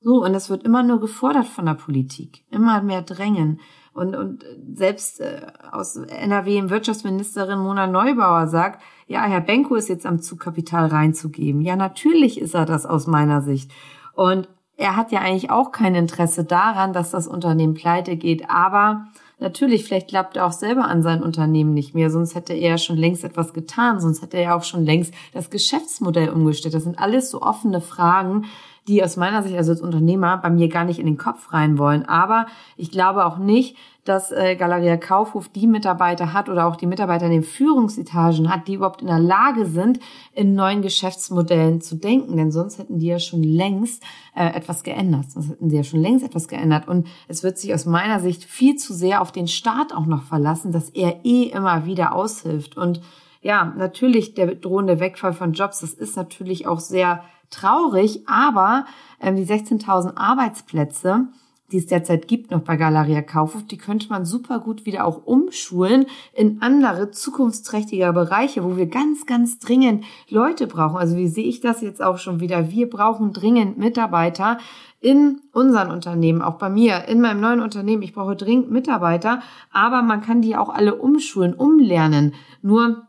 So, 0.03 0.23
und 0.23 0.35
es 0.35 0.49
wird 0.49 0.63
immer 0.63 0.83
nur 0.83 0.99
gefordert 0.99 1.47
von 1.47 1.65
der 1.65 1.75
Politik, 1.75 2.43
immer 2.51 2.81
mehr 2.81 3.01
drängen. 3.01 3.61
Und, 3.93 4.15
und 4.15 4.43
selbst 4.73 5.21
äh, 5.21 5.41
aus 5.71 5.95
NRW 5.95 6.69
Wirtschaftsministerin 6.69 7.59
Mona 7.59 7.87
Neubauer 7.87 8.47
sagt, 8.47 8.81
ja, 9.07 9.23
Herr 9.23 9.39
Benko 9.41 9.75
ist 9.75 9.87
jetzt 9.87 10.05
am 10.05 10.21
Zug, 10.21 10.39
Kapital 10.41 10.87
reinzugeben. 10.87 11.61
Ja, 11.61 11.75
natürlich 11.75 12.41
ist 12.41 12.53
er 12.53 12.65
das 12.65 12.85
aus 12.85 13.07
meiner 13.07 13.41
Sicht. 13.41 13.71
Und 14.13 14.49
er 14.75 14.95
hat 14.97 15.11
ja 15.11 15.19
eigentlich 15.19 15.51
auch 15.51 15.71
kein 15.71 15.95
Interesse 15.95 16.43
daran, 16.43 16.91
dass 16.91 17.11
das 17.11 17.27
Unternehmen 17.27 17.75
pleite 17.75 18.17
geht. 18.17 18.49
Aber 18.49 19.05
natürlich, 19.39 19.85
vielleicht 19.85 20.09
klappt 20.09 20.35
er 20.35 20.47
auch 20.47 20.51
selber 20.51 20.85
an 20.85 21.03
sein 21.03 21.21
Unternehmen 21.21 21.73
nicht 21.73 21.93
mehr. 21.93 22.09
Sonst 22.09 22.35
hätte 22.35 22.53
er 22.53 22.71
ja 22.71 22.77
schon 22.77 22.97
längst 22.97 23.23
etwas 23.23 23.53
getan. 23.53 23.99
Sonst 23.99 24.21
hätte 24.21 24.37
er 24.37 24.43
ja 24.43 24.57
auch 24.57 24.63
schon 24.63 24.83
längst 24.83 25.13
das 25.33 25.49
Geschäftsmodell 25.49 26.29
umgestellt. 26.29 26.73
Das 26.73 26.83
sind 26.83 26.99
alles 26.99 27.29
so 27.29 27.41
offene 27.41 27.79
Fragen, 27.79 28.45
die 28.87 29.03
aus 29.03 29.15
meiner 29.15 29.43
Sicht, 29.43 29.55
also 29.55 29.71
als 29.71 29.81
Unternehmer, 29.81 30.37
bei 30.37 30.49
mir 30.49 30.67
gar 30.67 30.83
nicht 30.83 30.99
in 30.99 31.05
den 31.05 31.17
Kopf 31.17 31.53
rein 31.53 31.77
wollen. 31.77 32.05
Aber 32.05 32.47
ich 32.75 32.91
glaube 32.91 33.25
auch 33.25 33.37
nicht, 33.37 33.77
dass 34.03 34.31
äh, 34.33 34.57
Galeria 34.57 34.97
Kaufhof 34.97 35.47
die 35.47 35.67
Mitarbeiter 35.67 36.33
hat 36.33 36.49
oder 36.49 36.67
auch 36.67 36.75
die 36.75 36.87
Mitarbeiter 36.87 37.25
in 37.27 37.31
den 37.31 37.43
Führungsetagen 37.43 38.53
hat, 38.53 38.67
die 38.67 38.73
überhaupt 38.73 39.01
in 39.01 39.07
der 39.07 39.19
Lage 39.19 39.65
sind, 39.65 39.99
in 40.33 40.55
neuen 40.55 40.81
Geschäftsmodellen 40.81 41.79
zu 41.79 41.95
denken. 41.95 42.35
Denn 42.35 42.51
sonst 42.51 42.77
hätten 42.77 42.99
die 42.99 43.07
ja 43.07 43.19
schon 43.19 43.43
längst 43.43 44.03
äh, 44.35 44.47
etwas 44.47 44.83
geändert. 44.83 45.31
Sonst 45.31 45.49
hätten 45.49 45.69
sie 45.69 45.77
ja 45.77 45.83
schon 45.83 46.01
längst 46.01 46.25
etwas 46.25 46.49
geändert. 46.49 46.87
Und 46.87 47.07
es 47.29 47.43
wird 47.43 47.57
sich 47.57 47.73
aus 47.73 47.85
meiner 47.85 48.19
Sicht 48.19 48.43
viel 48.43 48.75
zu 48.75 48.93
sehr 48.93 49.21
auf 49.21 49.31
den 49.31 49.47
Staat 49.47 49.93
auch 49.93 50.05
noch 50.05 50.23
verlassen, 50.23 50.73
dass 50.73 50.89
er 50.89 51.23
eh 51.23 51.43
immer 51.43 51.85
wieder 51.85 52.13
aushilft. 52.13 52.75
Und 52.75 52.99
ja, 53.41 53.73
natürlich 53.77 54.33
der 54.33 54.55
drohende 54.55 54.99
Wegfall 54.99 55.33
von 55.33 55.53
Jobs, 55.53 55.79
das 55.79 55.93
ist 55.93 56.17
natürlich 56.17 56.67
auch 56.67 56.79
sehr 56.79 57.23
traurig, 57.53 58.27
aber 58.27 58.85
ähm, 59.21 59.35
die 59.35 59.45
16.000 59.45 60.17
Arbeitsplätze, 60.17 61.27
die 61.71 61.77
es 61.77 61.87
derzeit 61.87 62.27
gibt 62.27 62.51
noch 62.51 62.61
bei 62.61 62.77
Galeria 62.77 63.21
Kaufhof, 63.21 63.65
die 63.65 63.77
könnte 63.77 64.07
man 64.09 64.25
super 64.25 64.59
gut 64.59 64.85
wieder 64.85 65.05
auch 65.05 65.25
umschulen 65.25 66.05
in 66.33 66.61
andere 66.61 67.09
zukunftsträchtige 67.09 68.13
Bereiche, 68.13 68.63
wo 68.63 68.77
wir 68.77 68.85
ganz, 68.85 69.25
ganz 69.25 69.57
dringend 69.57 70.05
Leute 70.29 70.67
brauchen. 70.67 70.97
Also 70.97 71.17
wie 71.17 71.27
sehe 71.27 71.47
ich 71.47 71.61
das 71.61 71.81
jetzt 71.81 72.03
auch 72.03 72.19
schon 72.19 72.39
wieder? 72.39 72.69
Wir 72.69 72.89
brauchen 72.89 73.33
dringend 73.33 73.77
Mitarbeiter 73.77 74.59
in 74.99 75.41
unseren 75.51 75.89
Unternehmen, 75.89 76.41
auch 76.41 76.59
bei 76.59 76.69
mir, 76.69 77.07
in 77.07 77.21
meinem 77.21 77.41
neuen 77.41 77.59
Unternehmen. 77.59 78.03
Ich 78.03 78.13
brauche 78.13 78.35
dringend 78.35 78.71
Mitarbeiter, 78.71 79.41
aber 79.71 80.01
man 80.01 80.21
kann 80.21 80.41
die 80.41 80.55
auch 80.55 80.69
alle 80.69 80.95
umschulen, 80.95 81.53
umlernen. 81.55 82.35
Nur 82.61 83.07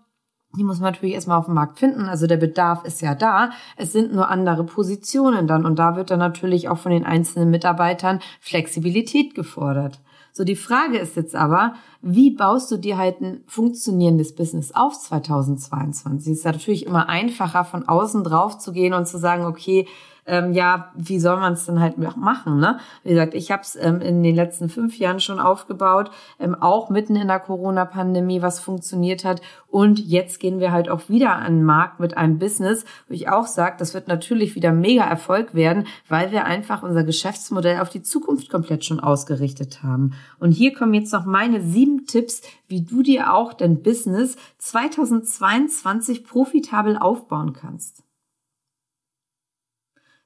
die 0.57 0.65
muss 0.65 0.81
man 0.81 0.93
natürlich 0.93 1.15
erstmal 1.15 1.39
auf 1.39 1.47
dem 1.47 1.55
Markt 1.55 1.79
finden. 1.79 2.09
Also 2.09 2.27
der 2.27 2.37
Bedarf 2.37 2.85
ist 2.85 3.01
ja 3.01 3.15
da. 3.15 3.51
Es 3.77 3.93
sind 3.93 4.13
nur 4.13 4.29
andere 4.29 4.65
Positionen 4.65 5.47
dann. 5.47 5.67
Und 5.67 5.79
da 5.79 5.97
wird 5.97 6.11
dann 6.11 6.19
natürlich 6.19 6.69
auch 6.69 6.79
von 6.79 6.93
den 6.93 7.05
einzelnen 7.05 7.51
Mitarbeitern 7.51 8.21
Flexibilität 8.41 9.35
gefordert. 9.35 10.01
So, 10.37 10.43
die 10.43 10.57
Frage 10.57 10.99
ist 10.99 11.15
jetzt 11.15 11.37
aber, 11.37 11.75
wie 12.03 12.31
baust 12.33 12.69
du 12.73 12.77
dir 12.77 12.99
halt 12.99 13.21
ein 13.21 13.45
funktionierendes 13.47 14.35
Business 14.35 14.73
auf 14.75 14.99
2022? 14.99 16.33
Es 16.33 16.39
ist 16.39 16.45
natürlich 16.45 16.87
immer 16.87 17.09
einfacher, 17.09 17.65
von 17.65 17.87
außen 17.87 18.25
drauf 18.25 18.59
zu 18.59 18.73
gehen 18.73 18.95
und 18.95 19.07
zu 19.07 19.17
sagen, 19.17 19.45
okay, 19.45 19.87
ähm, 20.27 20.53
ja, 20.53 20.93
wie 20.95 21.19
soll 21.19 21.37
man 21.37 21.55
es 21.55 21.67
denn 21.67 21.81
halt 21.81 21.99
machen? 21.99 22.59
Ne? 22.59 22.79
Wie 23.03 23.11
gesagt, 23.11 23.35
ich 23.35 23.51
habe 23.51 23.63
es 23.63 23.77
ähm, 23.77 24.01
in 24.01 24.23
den 24.23 24.35
letzten 24.35 24.69
fünf 24.69 24.99
Jahren 24.99 25.21
schon 25.21 25.39
aufgebaut, 25.39 26.11
ähm, 26.41 26.55
auch 26.55 26.91
mitten 26.91 27.17
in 27.17 27.29
der 27.29 27.41
Corona-Pandemie, 27.41 28.43
was 28.43 28.61
funktioniert 28.61 29.25
hat. 29.25 29.43
Und 29.69 29.99
jetzt 29.99 30.41
gehen 30.41 30.61
wir 30.61 30.73
halt 30.73 30.89
auch 30.89 31.09
wieder 31.09 31.37
an 31.37 31.57
den 31.57 31.65
Markt 31.65 32.01
mit 32.01 32.17
einem 32.17 32.39
Business, 32.39 32.85
wo 33.09 33.15
ich 33.15 33.29
auch 33.29 33.47
sage, 33.47 33.77
das 33.79 33.93
wird 33.93 34.09
natürlich 34.09 34.55
wieder 34.55 34.73
mega 34.73 35.05
Erfolg 35.05 35.55
werden, 35.55 35.87
weil 36.09 36.31
wir 36.31 36.45
einfach 36.45 36.83
unser 36.83 37.05
Geschäftsmodell 37.05 37.81
auf 37.81 37.91
die 37.91 38.03
Zukunft 38.03 38.51
komplett 38.51 38.85
schon 38.85 39.01
ausgerichtet 39.01 39.83
haben. 39.83 40.13
Und 40.39 40.53
hier 40.53 40.73
kommen 40.73 40.95
jetzt 40.95 41.13
noch 41.13 41.25
meine 41.25 41.61
sieben 41.61 42.07
Tipps, 42.07 42.43
wie 42.69 42.83
du 42.83 43.03
dir 43.03 43.33
auch 43.33 43.53
dein 43.53 43.83
Business 43.83 44.37
2022 44.59 46.25
profitabel 46.25 46.97
aufbauen 46.97 47.53
kannst. 47.53 48.04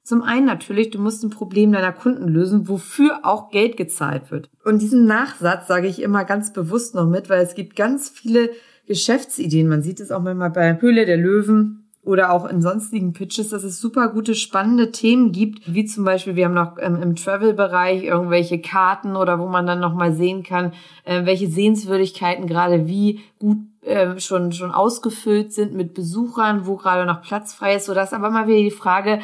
Zum 0.03 0.21
einen 0.23 0.45
natürlich, 0.45 0.89
du 0.89 0.99
musst 0.99 1.23
ein 1.23 1.29
Problem 1.29 1.71
deiner 1.71 1.91
Kunden 1.91 2.27
lösen, 2.27 2.67
wofür 2.67 3.19
auch 3.23 3.51
Geld 3.51 3.77
gezahlt 3.77 4.31
wird. 4.31 4.49
Und 4.63 4.81
diesen 4.81 5.05
Nachsatz 5.05 5.67
sage 5.67 5.87
ich 5.87 6.01
immer 6.01 6.25
ganz 6.25 6.51
bewusst 6.53 6.95
noch 6.95 7.07
mit, 7.07 7.29
weil 7.29 7.41
es 7.41 7.53
gibt 7.53 7.75
ganz 7.75 8.09
viele 8.09 8.49
Geschäftsideen. 8.87 9.67
Man 9.67 9.83
sieht 9.83 9.99
es 9.99 10.11
auch 10.11 10.21
manchmal 10.21 10.49
bei 10.49 10.81
Höhle 10.81 11.05
der 11.05 11.17
Löwen 11.17 11.89
oder 12.01 12.31
auch 12.31 12.45
in 12.45 12.61
sonstigen 12.61 13.13
Pitches, 13.13 13.49
dass 13.49 13.63
es 13.63 13.79
super 13.79 14.07
gute, 14.07 14.33
spannende 14.33 14.91
Themen 14.91 15.31
gibt, 15.31 15.71
wie 15.71 15.85
zum 15.85 16.05
Beispiel, 16.05 16.35
wir 16.35 16.45
haben 16.45 16.53
noch 16.53 16.77
ähm, 16.79 17.01
im 17.01 17.15
Travel-Bereich 17.15 18.03
irgendwelche 18.03 18.59
Karten 18.59 19.15
oder 19.15 19.37
wo 19.39 19.47
man 19.47 19.67
dann 19.67 19.79
nochmal 19.79 20.13
sehen 20.13 20.41
kann, 20.41 20.73
äh, 21.03 21.25
welche 21.25 21.47
Sehenswürdigkeiten 21.47 22.47
gerade 22.47 22.87
wie 22.87 23.19
gut 23.37 23.59
äh, 23.81 24.19
schon, 24.19 24.51
schon 24.53 24.71
ausgefüllt 24.71 25.53
sind 25.53 25.75
mit 25.75 25.93
Besuchern, 25.93 26.65
wo 26.65 26.77
gerade 26.77 27.05
noch 27.05 27.21
Platz 27.21 27.53
frei 27.53 27.75
ist, 27.75 27.85
sodass 27.85 28.13
aber 28.13 28.29
mal 28.29 28.47
wieder 28.47 28.57
die 28.57 28.71
Frage, 28.71 29.19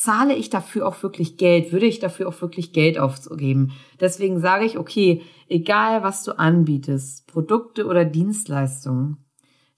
zahle 0.00 0.34
ich 0.34 0.48
dafür 0.48 0.88
auch 0.88 1.02
wirklich 1.02 1.36
Geld? 1.36 1.72
Würde 1.72 1.84
ich 1.84 1.98
dafür 1.98 2.28
auch 2.28 2.40
wirklich 2.40 2.72
Geld 2.72 2.98
aufgeben? 2.98 3.72
Deswegen 4.00 4.40
sage 4.40 4.64
ich, 4.64 4.78
okay, 4.78 5.20
egal 5.46 6.02
was 6.02 6.24
du 6.24 6.38
anbietest, 6.38 7.26
Produkte 7.26 7.84
oder 7.86 8.06
Dienstleistungen, 8.06 9.18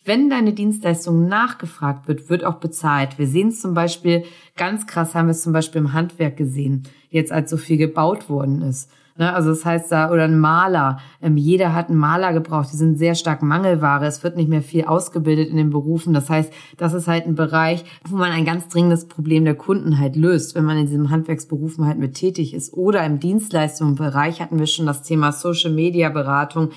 wenn 0.05 0.31
deine 0.31 0.53
Dienstleistung 0.53 1.27
nachgefragt 1.27 2.07
wird, 2.07 2.31
wird 2.31 2.45
auch 2.45 2.57
bezahlt. 2.57 3.19
Wir 3.19 3.27
sehen 3.27 3.49
es 3.49 3.61
zum 3.61 3.75
Beispiel, 3.75 4.25
ganz 4.57 4.87
krass 4.87 5.15
haben 5.15 5.27
wir 5.27 5.33
es 5.33 5.43
zum 5.43 5.53
Beispiel 5.53 5.81
im 5.81 5.93
Handwerk 5.93 6.37
gesehen, 6.37 6.85
jetzt 7.11 7.33
als 7.33 7.51
so 7.51 7.57
viel 7.57 7.77
gebaut 7.77 8.29
worden 8.29 8.63
ist. 8.63 8.91
Ne? 9.23 9.33
Also 9.33 9.51
das 9.51 9.65
heißt 9.65 9.93
da, 9.93 10.11
oder 10.11 10.25
ein 10.25 10.37
Maler. 10.37 10.99
Ähm, 11.21 11.37
jeder 11.37 11.75
hat 11.75 11.89
einen 11.89 11.99
Maler 11.99 12.33
gebraucht. 12.33 12.71
Die 12.73 12.77
sind 12.77 12.99
sehr 12.99 13.15
stark 13.15 13.41
Mangelware. 13.41 14.05
Es 14.05 14.25
wird 14.25 14.37
nicht 14.37 14.49
mehr 14.49 14.63
viel 14.63 14.85
ausgebildet 14.85 15.49
in 15.49 15.57
den 15.57 15.71
Berufen. 15.71 16.13
Das 16.13 16.29
heißt, 16.29 16.53
das 16.77 16.93
ist 16.93 17.07
halt 17.07 17.27
ein 17.27 17.37
Bereich, 17.37 17.85
wo 18.09 18.17
man 18.17 18.33
ein 18.33 18.45
ganz 18.45 18.67
dringendes 18.67 19.07
Problem 19.07 19.45
der 19.45 19.55
Kunden 19.55 20.01
halt 20.01 20.17
löst, 20.17 20.57
wenn 20.57 20.65
man 20.65 20.77
in 20.77 20.87
diesem 20.87 21.11
Handwerksberufen 21.11 21.87
halt 21.87 22.01
mit 22.01 22.15
tätig 22.15 22.53
ist. 22.53 22.75
Oder 22.75 23.07
im 23.07 23.21
Dienstleistungsbereich 23.21 24.41
hatten 24.41 24.59
wir 24.59 24.67
schon 24.67 24.87
das 24.87 25.03
Thema 25.03 25.31
Social 25.31 25.71
Media 25.71 26.09
Beratung 26.09 26.71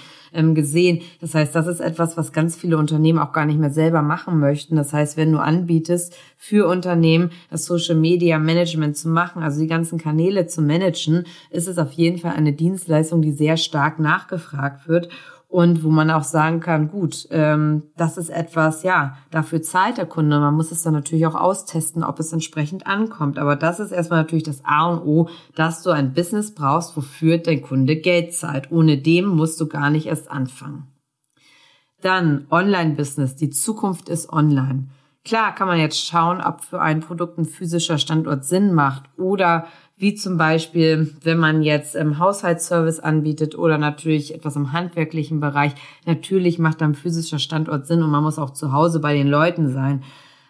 gesehen. 0.56 1.02
Das 1.22 1.34
heißt, 1.34 1.56
das 1.56 1.68
ist 1.68 1.80
etwas, 1.80 2.18
was 2.18 2.34
ganz 2.34 2.56
viele 2.56 2.78
Unternehmen 2.78 3.20
auch 3.20 3.34
gar 3.34 3.46
nicht 3.46 3.60
mehr 3.60 3.70
selber 3.70 4.02
machen 4.02 4.40
möchten. 4.40 4.76
Das 4.76 4.94
heißt, 4.94 5.18
wenn 5.18 5.32
du 5.32 5.40
anbietest, 5.40 6.16
für 6.38 6.68
Unternehmen 6.68 7.32
das 7.50 7.66
Social 7.66 7.96
Media 7.96 8.38
Management 8.38 8.98
zu 8.98 9.10
machen, 9.10 9.42
also 9.42 9.60
die 9.60 9.68
ganzen 9.68 9.98
Kanäle 9.98 10.48
zu 10.48 10.62
managen, 10.62 11.26
ist 11.50 11.68
es 11.68 11.78
auf 11.78 11.94
jeden 11.94 12.20
Fall 12.20 12.34
eine 12.34 12.54
Dienstleistung, 12.54 13.22
die 13.22 13.32
sehr 13.32 13.58
stark 13.58 14.00
nachgefragt 14.00 14.88
wird 14.88 15.10
und 15.48 15.84
wo 15.84 15.90
man 15.90 16.12
auch 16.12 16.24
sagen 16.24 16.60
kann, 16.60 16.90
gut, 16.90 17.28
ähm, 17.32 17.84
das 17.96 18.18
ist 18.18 18.30
etwas, 18.30 18.84
ja, 18.84 19.18
dafür 19.32 19.62
zahlt 19.62 19.98
der 19.98 20.06
Kunde. 20.06 20.40
Man 20.40 20.56
muss 20.56 20.72
es 20.72 20.82
dann 20.82 20.94
natürlich 20.94 21.28
auch 21.28 21.36
austesten, 21.36 22.04
ob 22.04 22.20
es 22.20 22.34
entsprechend 22.34 22.88
ankommt. 22.88 23.38
Aber 23.38 23.56
das 23.56 23.80
ist 23.80 23.92
erstmal 23.92 24.20
natürlich 24.20 24.44
das 24.44 24.66
A 24.66 24.88
und 24.88 25.06
O, 25.06 25.30
dass 25.56 25.84
du 25.84 25.92
ein 25.92 26.14
Business 26.14 26.54
brauchst, 26.54 26.98
wofür 26.98 27.38
dein 27.38 27.62
Kunde 27.62 27.96
Geld 27.96 28.34
zahlt. 28.34 28.72
Ohne 28.72 28.98
dem 28.98 29.28
musst 29.28 29.62
du 29.62 29.68
gar 29.68 29.90
nicht 29.90 30.08
erst 30.08 30.30
anfangen. 30.30 30.88
Dann 32.02 32.48
Online-Business. 32.50 33.36
Die 33.36 33.50
Zukunft 33.50 34.10
ist 34.10 34.32
online. 34.32 34.90
Klar 35.24 35.56
kann 35.56 35.68
man 35.68 35.80
jetzt 35.80 36.06
schauen, 36.06 36.40
ob 36.40 36.64
für 36.64 36.80
ein 36.80 37.00
Produkt 37.00 37.40
ein 37.40 37.46
physischer 37.46 37.98
Standort 37.98 38.46
Sinn 38.46 38.74
macht 38.74 39.04
oder 39.18 39.66
wie 39.98 40.16
zum 40.16 40.38
Beispiel, 40.38 41.16
wenn 41.24 41.38
man 41.38 41.62
jetzt 41.62 41.96
im 41.96 42.20
Haushaltsservice 42.20 43.00
anbietet 43.00 43.58
oder 43.58 43.78
natürlich 43.78 44.34
etwas 44.36 44.56
im 44.56 44.74
handwerklichen 44.74 45.40
Bereich. 45.40 45.74
Natürlich 46.06 46.60
macht 46.60 46.82
dann 46.82 46.96
physischer 46.96 47.40
Standort 47.40 47.88
Sinn 47.88 48.04
und 48.04 48.12
man 48.12 48.24
muss 48.24 48.40
auch 48.40 48.52
zu 48.52 48.74
Hause 48.74 49.00
bei 49.00 49.14
den 49.14 49.28
Leuten 49.28 49.72
sein. 49.72 50.04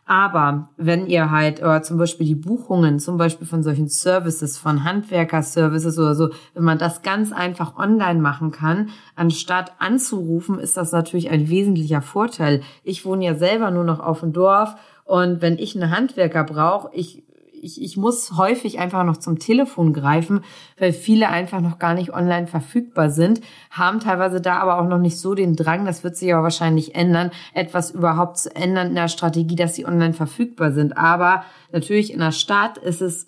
Aber 0.08 0.70
wenn 0.78 1.08
ihr 1.08 1.32
halt 1.32 1.62
oder 1.62 1.82
zum 1.82 1.98
Beispiel 1.98 2.28
die 2.28 2.36
Buchungen, 2.36 3.00
zum 3.00 3.18
Beispiel 3.18 3.48
von 3.48 3.64
solchen 3.64 3.88
Services, 3.88 4.56
von 4.56 4.84
Handwerker-Services 4.84 5.98
oder 5.98 6.14
so, 6.14 6.30
wenn 6.54 6.64
man 6.64 6.78
das 6.78 7.02
ganz 7.02 7.32
einfach 7.32 7.75
online 7.75 8.22
machen 8.22 8.52
kann, 8.52 8.90
anstatt 9.16 9.74
anzurufen, 9.80 10.60
ist 10.60 10.78
das 10.78 10.92
natürlich 10.92 11.32
ein 11.32 11.50
wesentlicher 11.50 12.04
Vorteil. 12.04 12.62
Ich 12.84 13.04
wohne 13.04 13.25
ja 13.25 13.34
selber 13.34 13.72
nur 13.72 13.84
noch 13.84 14.00
auf 14.00 14.20
dem 14.20 14.32
Dorf 14.32 14.75
und 15.06 15.42
wenn 15.42 15.58
ich 15.58 15.75
einen 15.75 15.90
Handwerker 15.90 16.44
brauche, 16.44 16.90
ich 16.94 17.25
ich, 17.65 17.81
ich 17.81 17.98
muss 17.98 18.38
häufig 18.38 18.79
einfach 18.79 19.03
noch 19.03 19.17
zum 19.17 19.39
Telefon 19.39 19.91
greifen, 19.91 20.41
weil 20.79 20.93
viele 20.93 21.29
einfach 21.29 21.62
noch 21.62 21.79
gar 21.79 21.95
nicht 21.95 22.13
online 22.13 22.48
verfügbar 22.48 23.10
sind, 23.10 23.41
haben 23.72 24.00
teilweise 24.00 24.39
da 24.39 24.60
aber 24.60 24.79
auch 24.79 24.88
noch 24.88 25.00
nicht 25.00 25.19
so 25.19 25.34
den 25.34 25.55
Drang, 25.55 25.86
das 25.86 26.03
wird 26.03 26.15
sich 26.15 26.34
aber 26.34 26.43
wahrscheinlich 26.43 26.95
ändern, 26.95 27.31
etwas 27.53 27.91
überhaupt 27.91 28.38
zu 28.38 28.55
ändern 28.55 28.89
in 28.89 28.95
der 28.95 29.07
Strategie, 29.07 29.55
dass 29.55 29.75
sie 29.75 29.86
online 29.86 30.13
verfügbar 30.13 30.72
sind. 30.72 30.98
Aber 30.98 31.43
natürlich 31.72 32.13
in 32.13 32.19
der 32.19 32.31
Stadt 32.31 32.77
ist 32.77 33.01
es 33.01 33.25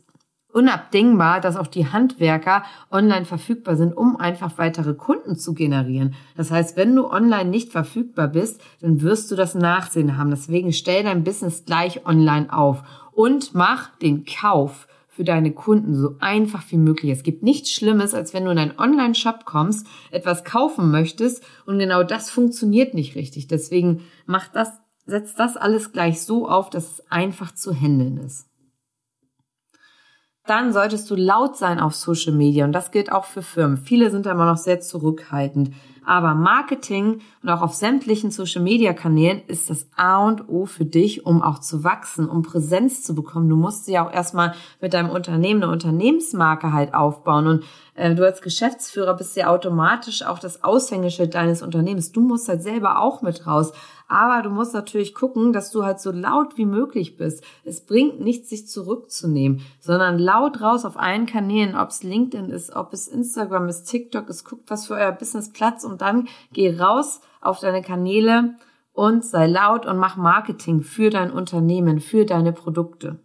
unabdingbar, 0.53 1.39
dass 1.39 1.56
auch 1.56 1.67
die 1.67 1.91
Handwerker 1.91 2.63
online 2.91 3.25
verfügbar 3.25 3.75
sind, 3.75 3.96
um 3.96 4.15
einfach 4.17 4.58
weitere 4.58 4.94
Kunden 4.94 5.36
zu 5.36 5.53
generieren. 5.53 6.15
Das 6.36 6.50
heißt, 6.50 6.77
wenn 6.77 6.96
du 6.96 7.12
online 7.12 7.50
nicht 7.50 7.72
verfügbar 7.72 8.27
bist, 8.27 8.62
dann 8.82 9.01
wirst 9.01 9.29
du 9.29 9.36
das 9.36 9.53
Nachsehen 9.56 10.17
haben. 10.17 10.32
Deswegen 10.32 10.74
stell 10.74 11.03
dein 11.03 11.24
Business 11.24 11.65
gleich 11.65 12.08
online 12.08 12.51
auf 12.51 12.84
und 13.18 13.56
mach 13.56 13.98
den 13.98 14.26
Kauf 14.26 14.88
für 15.08 15.24
deine 15.24 15.52
Kunden 15.52 15.96
so 15.96 16.18
einfach 16.20 16.64
wie 16.70 16.78
möglich. 16.78 17.12
Es 17.12 17.24
gibt 17.24 17.42
nichts 17.42 17.72
Schlimmes, 17.72 18.14
als 18.14 18.36
wenn 18.36 18.46
du 18.46 18.52
in 18.52 18.60
einen 18.60 18.78
Online-Shop 18.78 19.44
kommst, 19.44 19.88
etwas 20.12 20.44
kaufen 20.44 20.92
möchtest 20.92 21.44
und 21.66 21.80
genau 21.80 22.04
das 22.04 22.30
funktioniert 22.30 22.94
nicht 22.94 23.16
richtig. 23.16 23.48
Deswegen 23.48 24.04
mach 24.28 24.50
das, 24.50 24.70
setz 25.08 25.34
das 25.34 25.58
alles 25.58 25.92
gleich 25.92 26.22
so 26.22 26.48
auf, 26.48 26.70
dass 26.70 26.92
es 26.92 27.12
einfach 27.12 27.52
zu 27.56 27.74
handeln 27.74 28.18
ist 28.20 28.48
dann 30.48 30.72
solltest 30.72 31.10
du 31.12 31.16
laut 31.16 31.58
sein 31.58 31.80
auf 31.80 31.94
Social 31.94 32.34
Media. 32.34 32.66
Und 32.66 32.72
das 32.72 32.92
gilt 32.92 33.12
auch 33.12 33.26
für 33.26 33.42
Firmen. 33.42 33.78
Viele 33.78 34.10
sind 34.10 34.26
da 34.26 34.32
immer 34.32 34.46
noch 34.46 34.58
sehr 34.58 34.80
zurückhaltend. 34.80 35.74
Aber 36.08 36.36
Marketing 36.36 37.20
und 37.44 37.50
auch 37.50 37.62
auf 37.62 37.74
sämtlichen 37.74 38.32
Social 38.32 38.62
Media 38.62 38.94
Kanälen 38.94 39.42
ist 39.48 39.70
das 39.70 39.88
A 39.98 40.26
und 40.26 40.48
O 40.48 40.66
für 40.66 40.86
dich, 40.86 41.26
um 41.26 41.42
auch 41.42 41.60
zu 41.60 41.84
wachsen, 41.84 42.30
um 42.30 42.44
Präsenz 42.44 43.04
zu 43.04 43.14
bekommen. 43.14 43.50
Du 43.50 43.58
musst 43.58 43.90
ja 43.90 44.08
auch 44.08 44.14
erstmal 44.14 44.54
mit 44.80 44.94
deinem 44.94 45.10
Unternehmen 45.10 45.62
eine 45.62 45.72
Unternehmensmarke 45.74 46.72
halt 46.72 46.94
aufbauen. 46.94 47.48
Und 47.48 47.64
äh, 47.96 48.16
du 48.16 48.24
als 48.24 48.42
Geschäftsführer 48.42 49.16
bist 49.16 49.36
ja 49.36 49.50
automatisch 49.50 50.24
auch 50.24 50.40
das 50.40 50.64
Aushängeschild 50.64 51.36
deines 51.36 51.62
Unternehmens. 51.62 52.14
Du 52.14 52.22
musst 52.22 52.48
halt 52.48 52.64
selber 52.64 53.02
auch 53.02 53.22
mit 53.22 53.46
raus. 53.46 53.74
Aber 54.08 54.42
du 54.42 54.50
musst 54.50 54.74
natürlich 54.74 55.14
gucken, 55.14 55.52
dass 55.52 55.72
du 55.72 55.84
halt 55.84 56.00
so 56.00 56.12
laut 56.12 56.58
wie 56.58 56.66
möglich 56.66 57.18
bist. 57.18 57.44
Es 57.66 57.82
bringt 57.82 58.22
nichts, 58.22 58.50
sich 58.50 58.68
zurückzunehmen, 58.68 59.62
sondern 59.82 60.18
laut 60.18 60.62
raus 60.62 60.86
auf 60.86 60.98
allen 60.98 61.26
Kanälen, 61.26 61.76
ob 61.76 61.90
es 61.90 62.04
LinkedIn 62.04 62.50
ist, 62.50 62.74
ob 62.74 62.94
es 62.94 63.10
Instagram 63.10 63.68
ist, 63.68 63.84
TikTok 63.84 64.30
ist, 64.30 64.46
guckt, 64.46 64.70
was 64.70 64.88
für 64.88 64.94
euer 64.94 65.12
Business 65.12 65.52
Platz 65.52 65.84
und 65.84 65.97
dann 66.01 66.27
geh 66.54 66.77
raus 66.77 67.22
auf 67.42 67.60
deine 67.60 67.82
Kanäle 67.82 68.56
und 68.94 69.24
sei 69.24 69.48
laut 69.48 69.86
und 69.86 69.98
mach 69.98 70.18
Marketing 70.18 70.82
für 70.82 71.10
dein 71.10 71.32
Unternehmen, 71.32 72.00
für 72.00 72.25
deine 72.25 72.54
Produkte. 72.54 73.20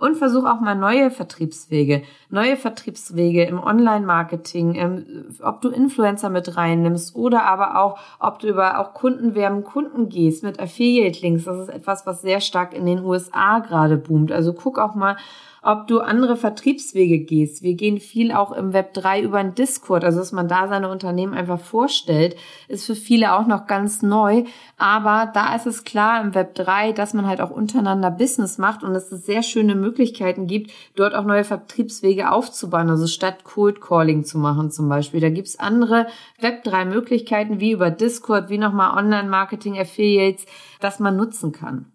und 0.00 0.16
versuch 0.16 0.44
auch 0.44 0.60
mal 0.60 0.74
neue 0.74 1.10
Vertriebswege, 1.10 2.02
neue 2.30 2.56
Vertriebswege 2.56 3.44
im 3.44 3.58
Online-Marketing, 3.58 4.74
ähm, 4.74 5.06
ob 5.42 5.60
du 5.60 5.68
Influencer 5.70 6.30
mit 6.30 6.56
reinnimmst 6.56 7.14
oder 7.16 7.44
aber 7.44 7.80
auch, 7.80 7.98
ob 8.20 8.38
du 8.38 8.48
über 8.48 8.78
auch 8.78 8.94
Kundenwerben 8.94 9.64
Kunden 9.64 10.08
gehst 10.08 10.42
mit 10.42 10.60
Affiliate-Links. 10.60 11.44
Das 11.44 11.58
ist 11.58 11.68
etwas, 11.68 12.06
was 12.06 12.22
sehr 12.22 12.40
stark 12.40 12.74
in 12.74 12.86
den 12.86 13.04
USA 13.04 13.58
gerade 13.60 13.96
boomt. 13.96 14.32
Also 14.32 14.52
guck 14.52 14.78
auch 14.78 14.94
mal, 14.94 15.16
ob 15.62 15.86
du 15.86 16.00
andere 16.00 16.36
Vertriebswege 16.36 17.20
gehst. 17.20 17.62
Wir 17.62 17.74
gehen 17.74 18.00
viel 18.00 18.32
auch 18.32 18.52
im 18.52 18.72
Web 18.72 18.94
3 18.94 19.22
über 19.22 19.38
einen 19.38 19.54
Discord, 19.54 20.04
also 20.04 20.18
dass 20.18 20.32
man 20.32 20.48
da 20.48 20.68
seine 20.68 20.88
Unternehmen 20.88 21.34
einfach 21.34 21.60
vorstellt, 21.60 22.36
ist 22.68 22.86
für 22.86 22.94
viele 22.94 23.34
auch 23.34 23.46
noch 23.46 23.66
ganz 23.66 24.02
neu. 24.02 24.44
Aber 24.76 25.30
da 25.32 25.54
ist 25.54 25.66
es 25.66 25.84
klar 25.84 26.20
im 26.22 26.34
Web 26.34 26.54
3, 26.54 26.92
dass 26.92 27.14
man 27.14 27.26
halt 27.26 27.40
auch 27.40 27.50
untereinander 27.50 28.10
Business 28.10 28.58
macht 28.58 28.82
und 28.82 28.94
dass 28.94 29.10
es 29.12 29.26
sehr 29.26 29.42
schöne 29.42 29.74
Möglichkeiten 29.74 30.46
gibt, 30.46 30.70
dort 30.94 31.14
auch 31.14 31.24
neue 31.24 31.44
Vertriebswege 31.44 32.30
aufzubauen, 32.30 32.90
also 32.90 33.06
statt 33.06 33.44
Cold 33.44 33.80
Calling 33.80 34.24
zu 34.24 34.38
machen 34.38 34.70
zum 34.70 34.88
Beispiel. 34.88 35.20
Da 35.20 35.30
gibt's 35.30 35.58
andere 35.58 36.06
Web 36.40 36.64
3 36.64 36.84
Möglichkeiten 36.84 37.60
wie 37.60 37.72
über 37.72 37.90
Discord, 37.90 38.48
wie 38.48 38.58
nochmal 38.58 38.96
Online-Marketing, 38.96 39.78
Affiliates, 39.78 40.46
das 40.80 41.00
man 41.00 41.16
nutzen 41.16 41.52
kann 41.52 41.86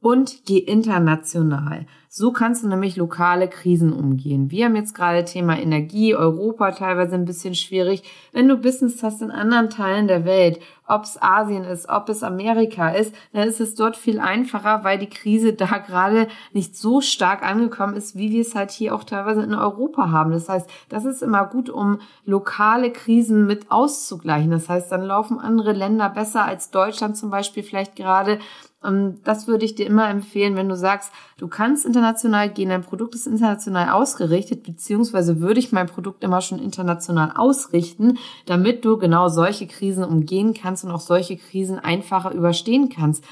und 0.00 0.46
geh 0.46 0.58
international. 0.58 1.86
So 2.12 2.32
kannst 2.32 2.64
du 2.64 2.68
nämlich 2.68 2.96
lokale 2.96 3.46
Krisen 3.46 3.92
umgehen. 3.92 4.50
Wir 4.50 4.64
haben 4.64 4.74
jetzt 4.74 4.96
gerade 4.96 5.24
Thema 5.24 5.56
Energie, 5.56 6.16
Europa 6.16 6.72
teilweise 6.72 7.14
ein 7.14 7.24
bisschen 7.24 7.54
schwierig. 7.54 8.02
Wenn 8.32 8.48
du 8.48 8.56
Business 8.56 9.00
hast 9.04 9.22
in 9.22 9.30
anderen 9.30 9.70
Teilen 9.70 10.08
der 10.08 10.24
Welt, 10.24 10.58
ob 10.88 11.04
es 11.04 11.22
Asien 11.22 11.62
ist, 11.62 11.88
ob 11.88 12.08
es 12.08 12.24
Amerika 12.24 12.88
ist, 12.88 13.14
dann 13.32 13.46
ist 13.46 13.60
es 13.60 13.76
dort 13.76 13.96
viel 13.96 14.18
einfacher, 14.18 14.82
weil 14.82 14.98
die 14.98 15.08
Krise 15.08 15.52
da 15.52 15.66
gerade 15.86 16.26
nicht 16.52 16.76
so 16.76 17.00
stark 17.00 17.46
angekommen 17.46 17.94
ist, 17.94 18.16
wie 18.16 18.32
wir 18.32 18.40
es 18.40 18.56
halt 18.56 18.72
hier 18.72 18.94
auch 18.94 19.04
teilweise 19.04 19.42
in 19.42 19.54
Europa 19.54 20.10
haben. 20.10 20.32
Das 20.32 20.48
heißt, 20.48 20.68
das 20.88 21.04
ist 21.04 21.22
immer 21.22 21.46
gut, 21.46 21.70
um 21.70 22.00
lokale 22.24 22.90
Krisen 22.90 23.46
mit 23.46 23.70
auszugleichen. 23.70 24.50
Das 24.50 24.68
heißt, 24.68 24.90
dann 24.90 25.02
laufen 25.02 25.38
andere 25.38 25.72
Länder 25.72 26.08
besser 26.08 26.44
als 26.44 26.70
Deutschland 26.70 27.16
zum 27.16 27.30
Beispiel 27.30 27.62
vielleicht 27.62 27.94
gerade 27.94 28.40
das 28.82 29.46
würde 29.46 29.66
ich 29.66 29.74
dir 29.74 29.86
immer 29.86 30.08
empfehlen, 30.08 30.56
wenn 30.56 30.68
du 30.70 30.76
sagst, 30.76 31.12
du 31.36 31.48
kannst 31.48 31.84
international 31.84 32.48
gehen, 32.48 32.70
dein 32.70 32.82
Produkt 32.82 33.14
ist 33.14 33.26
international 33.26 33.90
ausgerichtet, 33.90 34.62
beziehungsweise 34.62 35.40
würde 35.40 35.60
ich 35.60 35.70
mein 35.70 35.86
Produkt 35.86 36.24
immer 36.24 36.40
schon 36.40 36.58
international 36.58 37.32
ausrichten, 37.34 38.18
damit 38.46 38.84
du 38.86 38.96
genau 38.96 39.28
solche 39.28 39.66
Krisen 39.66 40.02
umgehen 40.02 40.54
kannst 40.54 40.84
und 40.84 40.92
auch 40.92 41.00
solche 41.00 41.36
Krisen 41.36 41.78
einfacher 41.78 42.32
überstehen 42.32 42.88
kannst. 42.88 43.22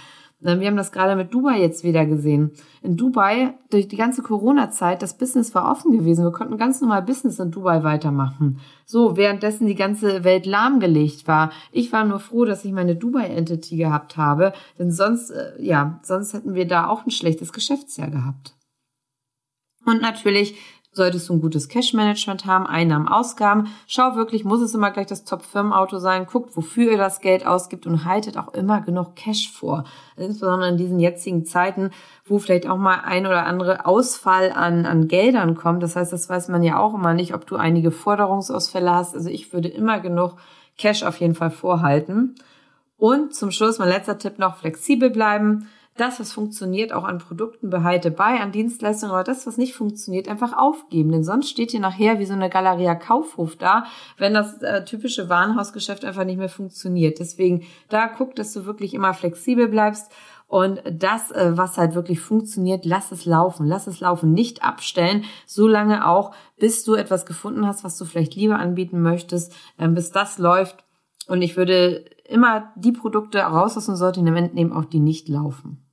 Wir 0.40 0.68
haben 0.68 0.76
das 0.76 0.92
gerade 0.92 1.16
mit 1.16 1.34
Dubai 1.34 1.60
jetzt 1.60 1.82
wieder 1.82 2.06
gesehen. 2.06 2.52
In 2.82 2.96
Dubai, 2.96 3.54
durch 3.70 3.88
die 3.88 3.96
ganze 3.96 4.22
Corona-Zeit, 4.22 5.02
das 5.02 5.18
Business 5.18 5.52
war 5.52 5.68
offen 5.68 5.90
gewesen. 5.90 6.24
Wir 6.24 6.30
konnten 6.30 6.56
ganz 6.56 6.80
normal 6.80 7.02
Business 7.02 7.40
in 7.40 7.50
Dubai 7.50 7.82
weitermachen. 7.82 8.60
So, 8.86 9.16
währenddessen 9.16 9.66
die 9.66 9.74
ganze 9.74 10.22
Welt 10.22 10.46
lahmgelegt 10.46 11.26
war. 11.26 11.50
Ich 11.72 11.92
war 11.92 12.04
nur 12.04 12.20
froh, 12.20 12.44
dass 12.44 12.64
ich 12.64 12.70
meine 12.72 12.94
Dubai-Entity 12.94 13.76
gehabt 13.76 14.16
habe, 14.16 14.52
denn 14.78 14.92
sonst, 14.92 15.30
äh, 15.30 15.60
ja, 15.60 15.98
sonst 16.04 16.32
hätten 16.34 16.54
wir 16.54 16.68
da 16.68 16.86
auch 16.86 17.04
ein 17.04 17.10
schlechtes 17.10 17.52
Geschäftsjahr 17.52 18.10
gehabt. 18.10 18.54
Und 19.86 20.02
natürlich 20.02 20.56
solltest 20.98 21.28
du 21.28 21.32
ein 21.32 21.40
gutes 21.40 21.70
Cash-Management 21.70 22.44
haben, 22.44 22.66
Einnahmen, 22.66 23.08
Ausgaben. 23.08 23.68
Schau 23.86 24.16
wirklich, 24.16 24.44
muss 24.44 24.60
es 24.60 24.74
immer 24.74 24.90
gleich 24.90 25.06
das 25.06 25.24
Top-Firmenauto 25.24 25.98
sein, 25.98 26.26
guckt, 26.26 26.54
wofür 26.54 26.92
ihr 26.92 26.98
das 26.98 27.22
Geld 27.22 27.46
ausgibt 27.46 27.86
und 27.86 28.04
haltet 28.04 28.36
auch 28.36 28.52
immer 28.52 28.82
genug 28.82 29.16
Cash 29.16 29.50
vor. 29.50 29.84
Insbesondere 30.16 30.68
in 30.68 30.76
diesen 30.76 31.00
jetzigen 31.00 31.46
Zeiten, 31.46 31.90
wo 32.26 32.38
vielleicht 32.38 32.68
auch 32.68 32.76
mal 32.76 33.00
ein 33.02 33.26
oder 33.26 33.46
andere 33.46 33.86
Ausfall 33.86 34.52
an, 34.52 34.84
an 34.84 35.08
Geldern 35.08 35.54
kommt. 35.54 35.82
Das 35.82 35.96
heißt, 35.96 36.12
das 36.12 36.28
weiß 36.28 36.48
man 36.48 36.62
ja 36.62 36.78
auch 36.78 36.92
immer 36.92 37.14
nicht, 37.14 37.32
ob 37.32 37.46
du 37.46 37.56
einige 37.56 37.90
Forderungsausfälle 37.90 38.92
hast. 38.92 39.14
Also 39.14 39.30
ich 39.30 39.54
würde 39.54 39.68
immer 39.68 40.00
genug 40.00 40.36
Cash 40.76 41.02
auf 41.04 41.18
jeden 41.20 41.34
Fall 41.34 41.50
vorhalten. 41.50 42.34
Und 42.98 43.34
zum 43.34 43.52
Schluss 43.52 43.78
mein 43.78 43.88
letzter 43.88 44.18
Tipp 44.18 44.38
noch, 44.38 44.56
flexibel 44.56 45.08
bleiben 45.08 45.68
das, 46.00 46.20
was 46.20 46.32
funktioniert, 46.32 46.92
auch 46.92 47.04
an 47.04 47.18
Produkten 47.18 47.70
behalte 47.70 48.10
bei, 48.10 48.40
an 48.40 48.52
Dienstleistungen, 48.52 49.12
aber 49.12 49.24
das, 49.24 49.46
was 49.46 49.58
nicht 49.58 49.74
funktioniert, 49.74 50.28
einfach 50.28 50.56
aufgeben. 50.56 51.12
Denn 51.12 51.24
sonst 51.24 51.48
steht 51.50 51.74
ihr 51.74 51.80
nachher 51.80 52.18
wie 52.18 52.26
so 52.26 52.34
eine 52.34 52.50
Galeria 52.50 52.94
Kaufhof 52.94 53.56
da, 53.56 53.84
wenn 54.16 54.34
das 54.34 54.62
äh, 54.62 54.84
typische 54.84 55.28
Warenhausgeschäft 55.28 56.04
einfach 56.04 56.24
nicht 56.24 56.38
mehr 56.38 56.48
funktioniert. 56.48 57.18
Deswegen 57.18 57.64
da 57.88 58.08
guck, 58.08 58.34
dass 58.36 58.52
du 58.52 58.64
wirklich 58.64 58.94
immer 58.94 59.14
flexibel 59.14 59.68
bleibst 59.68 60.10
und 60.48 60.82
das, 60.90 61.30
äh, 61.30 61.56
was 61.56 61.76
halt 61.76 61.94
wirklich 61.94 62.20
funktioniert, 62.20 62.86
lass 62.86 63.12
es 63.12 63.26
laufen. 63.26 63.66
Lass 63.66 63.86
es 63.86 64.00
laufen, 64.00 64.32
nicht 64.32 64.64
abstellen, 64.64 65.24
so 65.46 65.68
lange 65.68 66.06
auch, 66.06 66.32
bis 66.58 66.84
du 66.84 66.94
etwas 66.94 67.26
gefunden 67.26 67.66
hast, 67.66 67.84
was 67.84 67.98
du 67.98 68.06
vielleicht 68.06 68.34
lieber 68.34 68.58
anbieten 68.58 69.02
möchtest, 69.02 69.54
äh, 69.76 69.88
bis 69.88 70.10
das 70.10 70.38
läuft. 70.38 70.84
Und 71.28 71.42
ich 71.42 71.58
würde 71.58 72.06
immer 72.26 72.72
die 72.76 72.92
Produkte 72.92 73.40
raus 73.40 73.76
aus 73.76 73.86
dem 73.86 73.96
Sortiment 73.96 74.54
nehmen, 74.54 74.72
auch 74.72 74.86
die 74.86 75.00
nicht 75.00 75.28
laufen. 75.28 75.87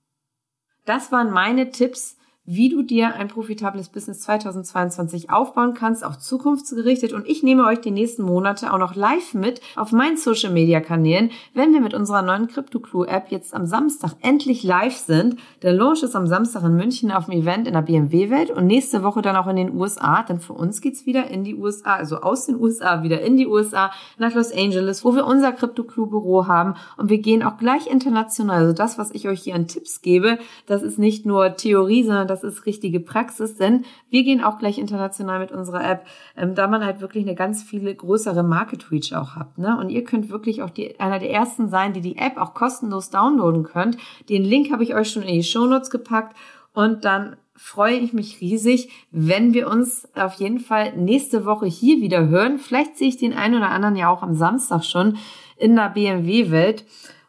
Das 0.86 1.12
waren 1.12 1.32
meine 1.32 1.72
Tipps, 1.72 2.18
wie 2.46 2.70
du 2.70 2.84
dir 2.84 3.16
ein 3.16 3.28
profitables 3.28 3.90
Business 3.90 4.22
2022 4.22 5.30
aufbauen 5.30 5.74
kannst, 5.74 6.06
auch 6.06 6.16
zukunftsgerichtet. 6.16 7.14
Und 7.14 7.28
ich 7.28 7.42
nehme 7.42 7.66
euch 7.66 7.82
die 7.82 7.92
nächsten 7.92 8.24
Monate 8.24 8.72
auch 8.72 8.78
noch 8.78 8.96
live 8.96 9.34
mit 9.34 9.62
auf 9.76 9.92
meinen 9.92 10.18
Social 10.18 10.52
Media 10.52 10.80
Kanälen, 10.80 11.32
wenn 11.54 11.74
wir 11.74 11.82
mit 11.82 11.94
unserer 11.94 12.22
neuen 12.22 12.48
Crypto 12.48 12.80
Clue 12.80 13.08
App 13.08 13.32
jetzt 13.32 13.54
am 13.54 13.66
Samstag 13.66 14.12
endlich 14.22 14.64
live 14.64 14.96
sind. 14.96 15.38
Der 15.64 15.74
Launch 15.74 16.04
ist 16.04 16.16
am 16.16 16.28
Samstag 16.28 16.64
in 16.64 16.76
München 16.76 17.12
auf 17.12 17.26
dem 17.26 17.34
Event 17.34 17.68
in 17.68 17.74
der 17.74 17.82
BMW 17.82 18.30
Welt 18.30 18.52
und 18.52 18.68
nächste 18.68 19.02
Woche 19.02 19.22
dann 19.22 19.36
auch 19.36 19.48
in 19.48 19.56
den 19.56 19.76
USA. 19.76 20.22
Denn 20.24 20.40
für 20.40 20.54
uns 20.54 20.82
geht's 20.82 21.06
wieder 21.06 21.28
in 21.28 21.44
die 21.44 21.56
USA, 21.56 21.96
also 21.96 22.18
aus 22.18 22.46
den 22.46 22.60
USA 22.60 23.02
wieder 23.02 23.22
in 23.22 23.38
die 23.38 23.48
USA 23.48 23.92
nach 24.20 24.34
Los 24.36 24.52
Angeles, 24.52 25.04
wo 25.04 25.16
wir 25.16 25.26
unser 25.26 25.52
Crypto 25.52 25.84
Clue 25.84 26.08
Büro 26.08 26.46
haben. 26.46 26.76
Und 26.98 27.10
wir 27.10 27.18
gehen 27.18 27.42
auch 27.42 27.58
gleich 27.58 27.88
international. 27.88 28.58
Also 28.58 28.74
das, 28.74 29.00
was 29.00 29.12
ich 29.12 29.28
euch 29.28 29.42
hier 29.42 29.56
an 29.56 29.68
Tipps 29.68 30.02
gebe, 30.02 30.38
das 30.68 30.84
ist 30.84 31.00
nicht 31.00 31.26
nur 31.26 31.56
Theorie, 31.56 32.04
sondern 32.04 32.28
das 32.42 32.44
ist 32.44 32.66
richtige 32.66 33.00
Praxis, 33.00 33.56
denn 33.56 33.86
wir 34.10 34.24
gehen 34.24 34.44
auch 34.44 34.60
gleich 34.60 34.78
international 34.78 35.40
mit 35.40 35.52
unserer 35.52 35.90
App, 35.90 36.06
ähm, 36.36 36.56
da 36.56 36.68
man 36.68 36.84
halt 36.84 37.02
wirklich 37.02 37.26
eine 37.26 37.36
ganz 37.36 37.64
viele 37.64 37.94
größere 37.96 38.44
Market 38.44 38.92
Reach 38.92 39.16
auch 39.16 39.36
hat. 39.36 39.58
Ne? 39.58 39.78
Und 39.78 39.90
ihr 39.90 40.04
könnt 40.04 40.30
wirklich 40.30 40.62
auch 40.62 40.70
die, 40.70 41.00
einer 41.00 41.20
der 41.20 41.32
ersten 41.32 41.70
sein, 41.70 41.94
die 41.94 42.02
die 42.02 42.18
App 42.18 42.38
auch 42.38 42.54
kostenlos 42.54 43.10
downloaden 43.10 43.64
könnt. 43.64 43.98
Den 44.30 44.44
Link 44.44 44.72
habe 44.72 44.84
ich 44.84 44.96
euch 44.96 45.10
schon 45.10 45.24
in 45.24 45.36
die 45.36 45.44
Show 45.44 45.66
Notes 45.66 45.90
gepackt 45.90 46.36
und 46.74 47.06
dann 47.06 47.38
freue 47.56 47.96
ich 47.96 48.12
mich 48.12 48.42
riesig, 48.42 48.90
wenn 49.12 49.54
wir 49.54 49.70
uns 49.70 50.10
auf 50.14 50.34
jeden 50.34 50.60
Fall 50.60 50.96
nächste 50.98 51.46
Woche 51.46 51.68
hier 51.68 52.02
wieder 52.02 52.28
hören. 52.28 52.60
Vielleicht 52.60 52.98
sehe 52.98 53.08
ich 53.08 53.18
den 53.18 53.34
einen 53.34 53.56
oder 53.56 53.70
anderen 53.70 53.96
ja 53.96 54.10
auch 54.10 54.24
am 54.24 54.36
Samstag 54.36 54.84
schon 54.84 55.18
in 55.56 55.76
der 55.78 55.90
BMW-Welt. 55.90 56.84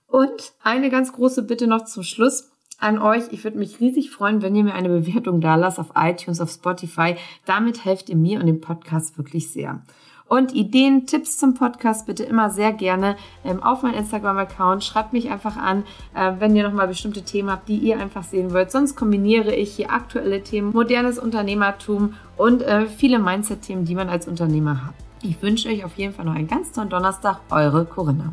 Und 0.08 0.52
eine 0.62 0.90
ganz 0.90 1.12
große 1.12 1.42
Bitte 1.42 1.66
noch 1.66 1.84
zum 1.84 2.02
Schluss 2.02 2.55
an 2.78 2.98
euch. 2.98 3.24
Ich 3.30 3.44
würde 3.44 3.58
mich 3.58 3.80
riesig 3.80 4.10
freuen, 4.10 4.42
wenn 4.42 4.54
ihr 4.54 4.64
mir 4.64 4.74
eine 4.74 4.88
Bewertung 4.88 5.40
da 5.40 5.54
lasst 5.54 5.78
auf 5.78 5.92
iTunes, 5.94 6.40
auf 6.40 6.50
Spotify. 6.50 7.16
Damit 7.44 7.84
helft 7.84 8.08
ihr 8.08 8.16
mir 8.16 8.40
und 8.40 8.46
dem 8.46 8.60
Podcast 8.60 9.16
wirklich 9.18 9.50
sehr. 9.50 9.80
Und 10.28 10.54
Ideen, 10.54 11.06
Tipps 11.06 11.38
zum 11.38 11.54
Podcast 11.54 12.06
bitte 12.06 12.24
immer 12.24 12.50
sehr 12.50 12.72
gerne 12.72 13.16
ähm, 13.44 13.62
auf 13.62 13.82
meinen 13.82 13.94
Instagram-Account. 13.94 14.82
Schreibt 14.82 15.12
mich 15.12 15.30
einfach 15.30 15.56
an, 15.56 15.84
äh, 16.14 16.32
wenn 16.40 16.56
ihr 16.56 16.64
nochmal 16.64 16.88
bestimmte 16.88 17.22
Themen 17.22 17.50
habt, 17.50 17.68
die 17.68 17.76
ihr 17.76 17.98
einfach 18.00 18.24
sehen 18.24 18.52
wollt. 18.52 18.72
Sonst 18.72 18.96
kombiniere 18.96 19.54
ich 19.54 19.76
hier 19.76 19.92
aktuelle 19.92 20.42
Themen, 20.42 20.72
modernes 20.72 21.20
Unternehmertum 21.20 22.14
und 22.36 22.62
äh, 22.62 22.86
viele 22.86 23.20
Mindset-Themen, 23.20 23.84
die 23.84 23.94
man 23.94 24.08
als 24.08 24.26
Unternehmer 24.26 24.86
hat. 24.86 24.94
Ich 25.22 25.40
wünsche 25.42 25.68
euch 25.68 25.84
auf 25.84 25.96
jeden 25.96 26.12
Fall 26.12 26.24
noch 26.24 26.34
einen 26.34 26.48
ganz 26.48 26.72
tollen 26.72 26.88
Donnerstag. 26.88 27.40
Eure 27.50 27.84
Corinna. 27.84 28.32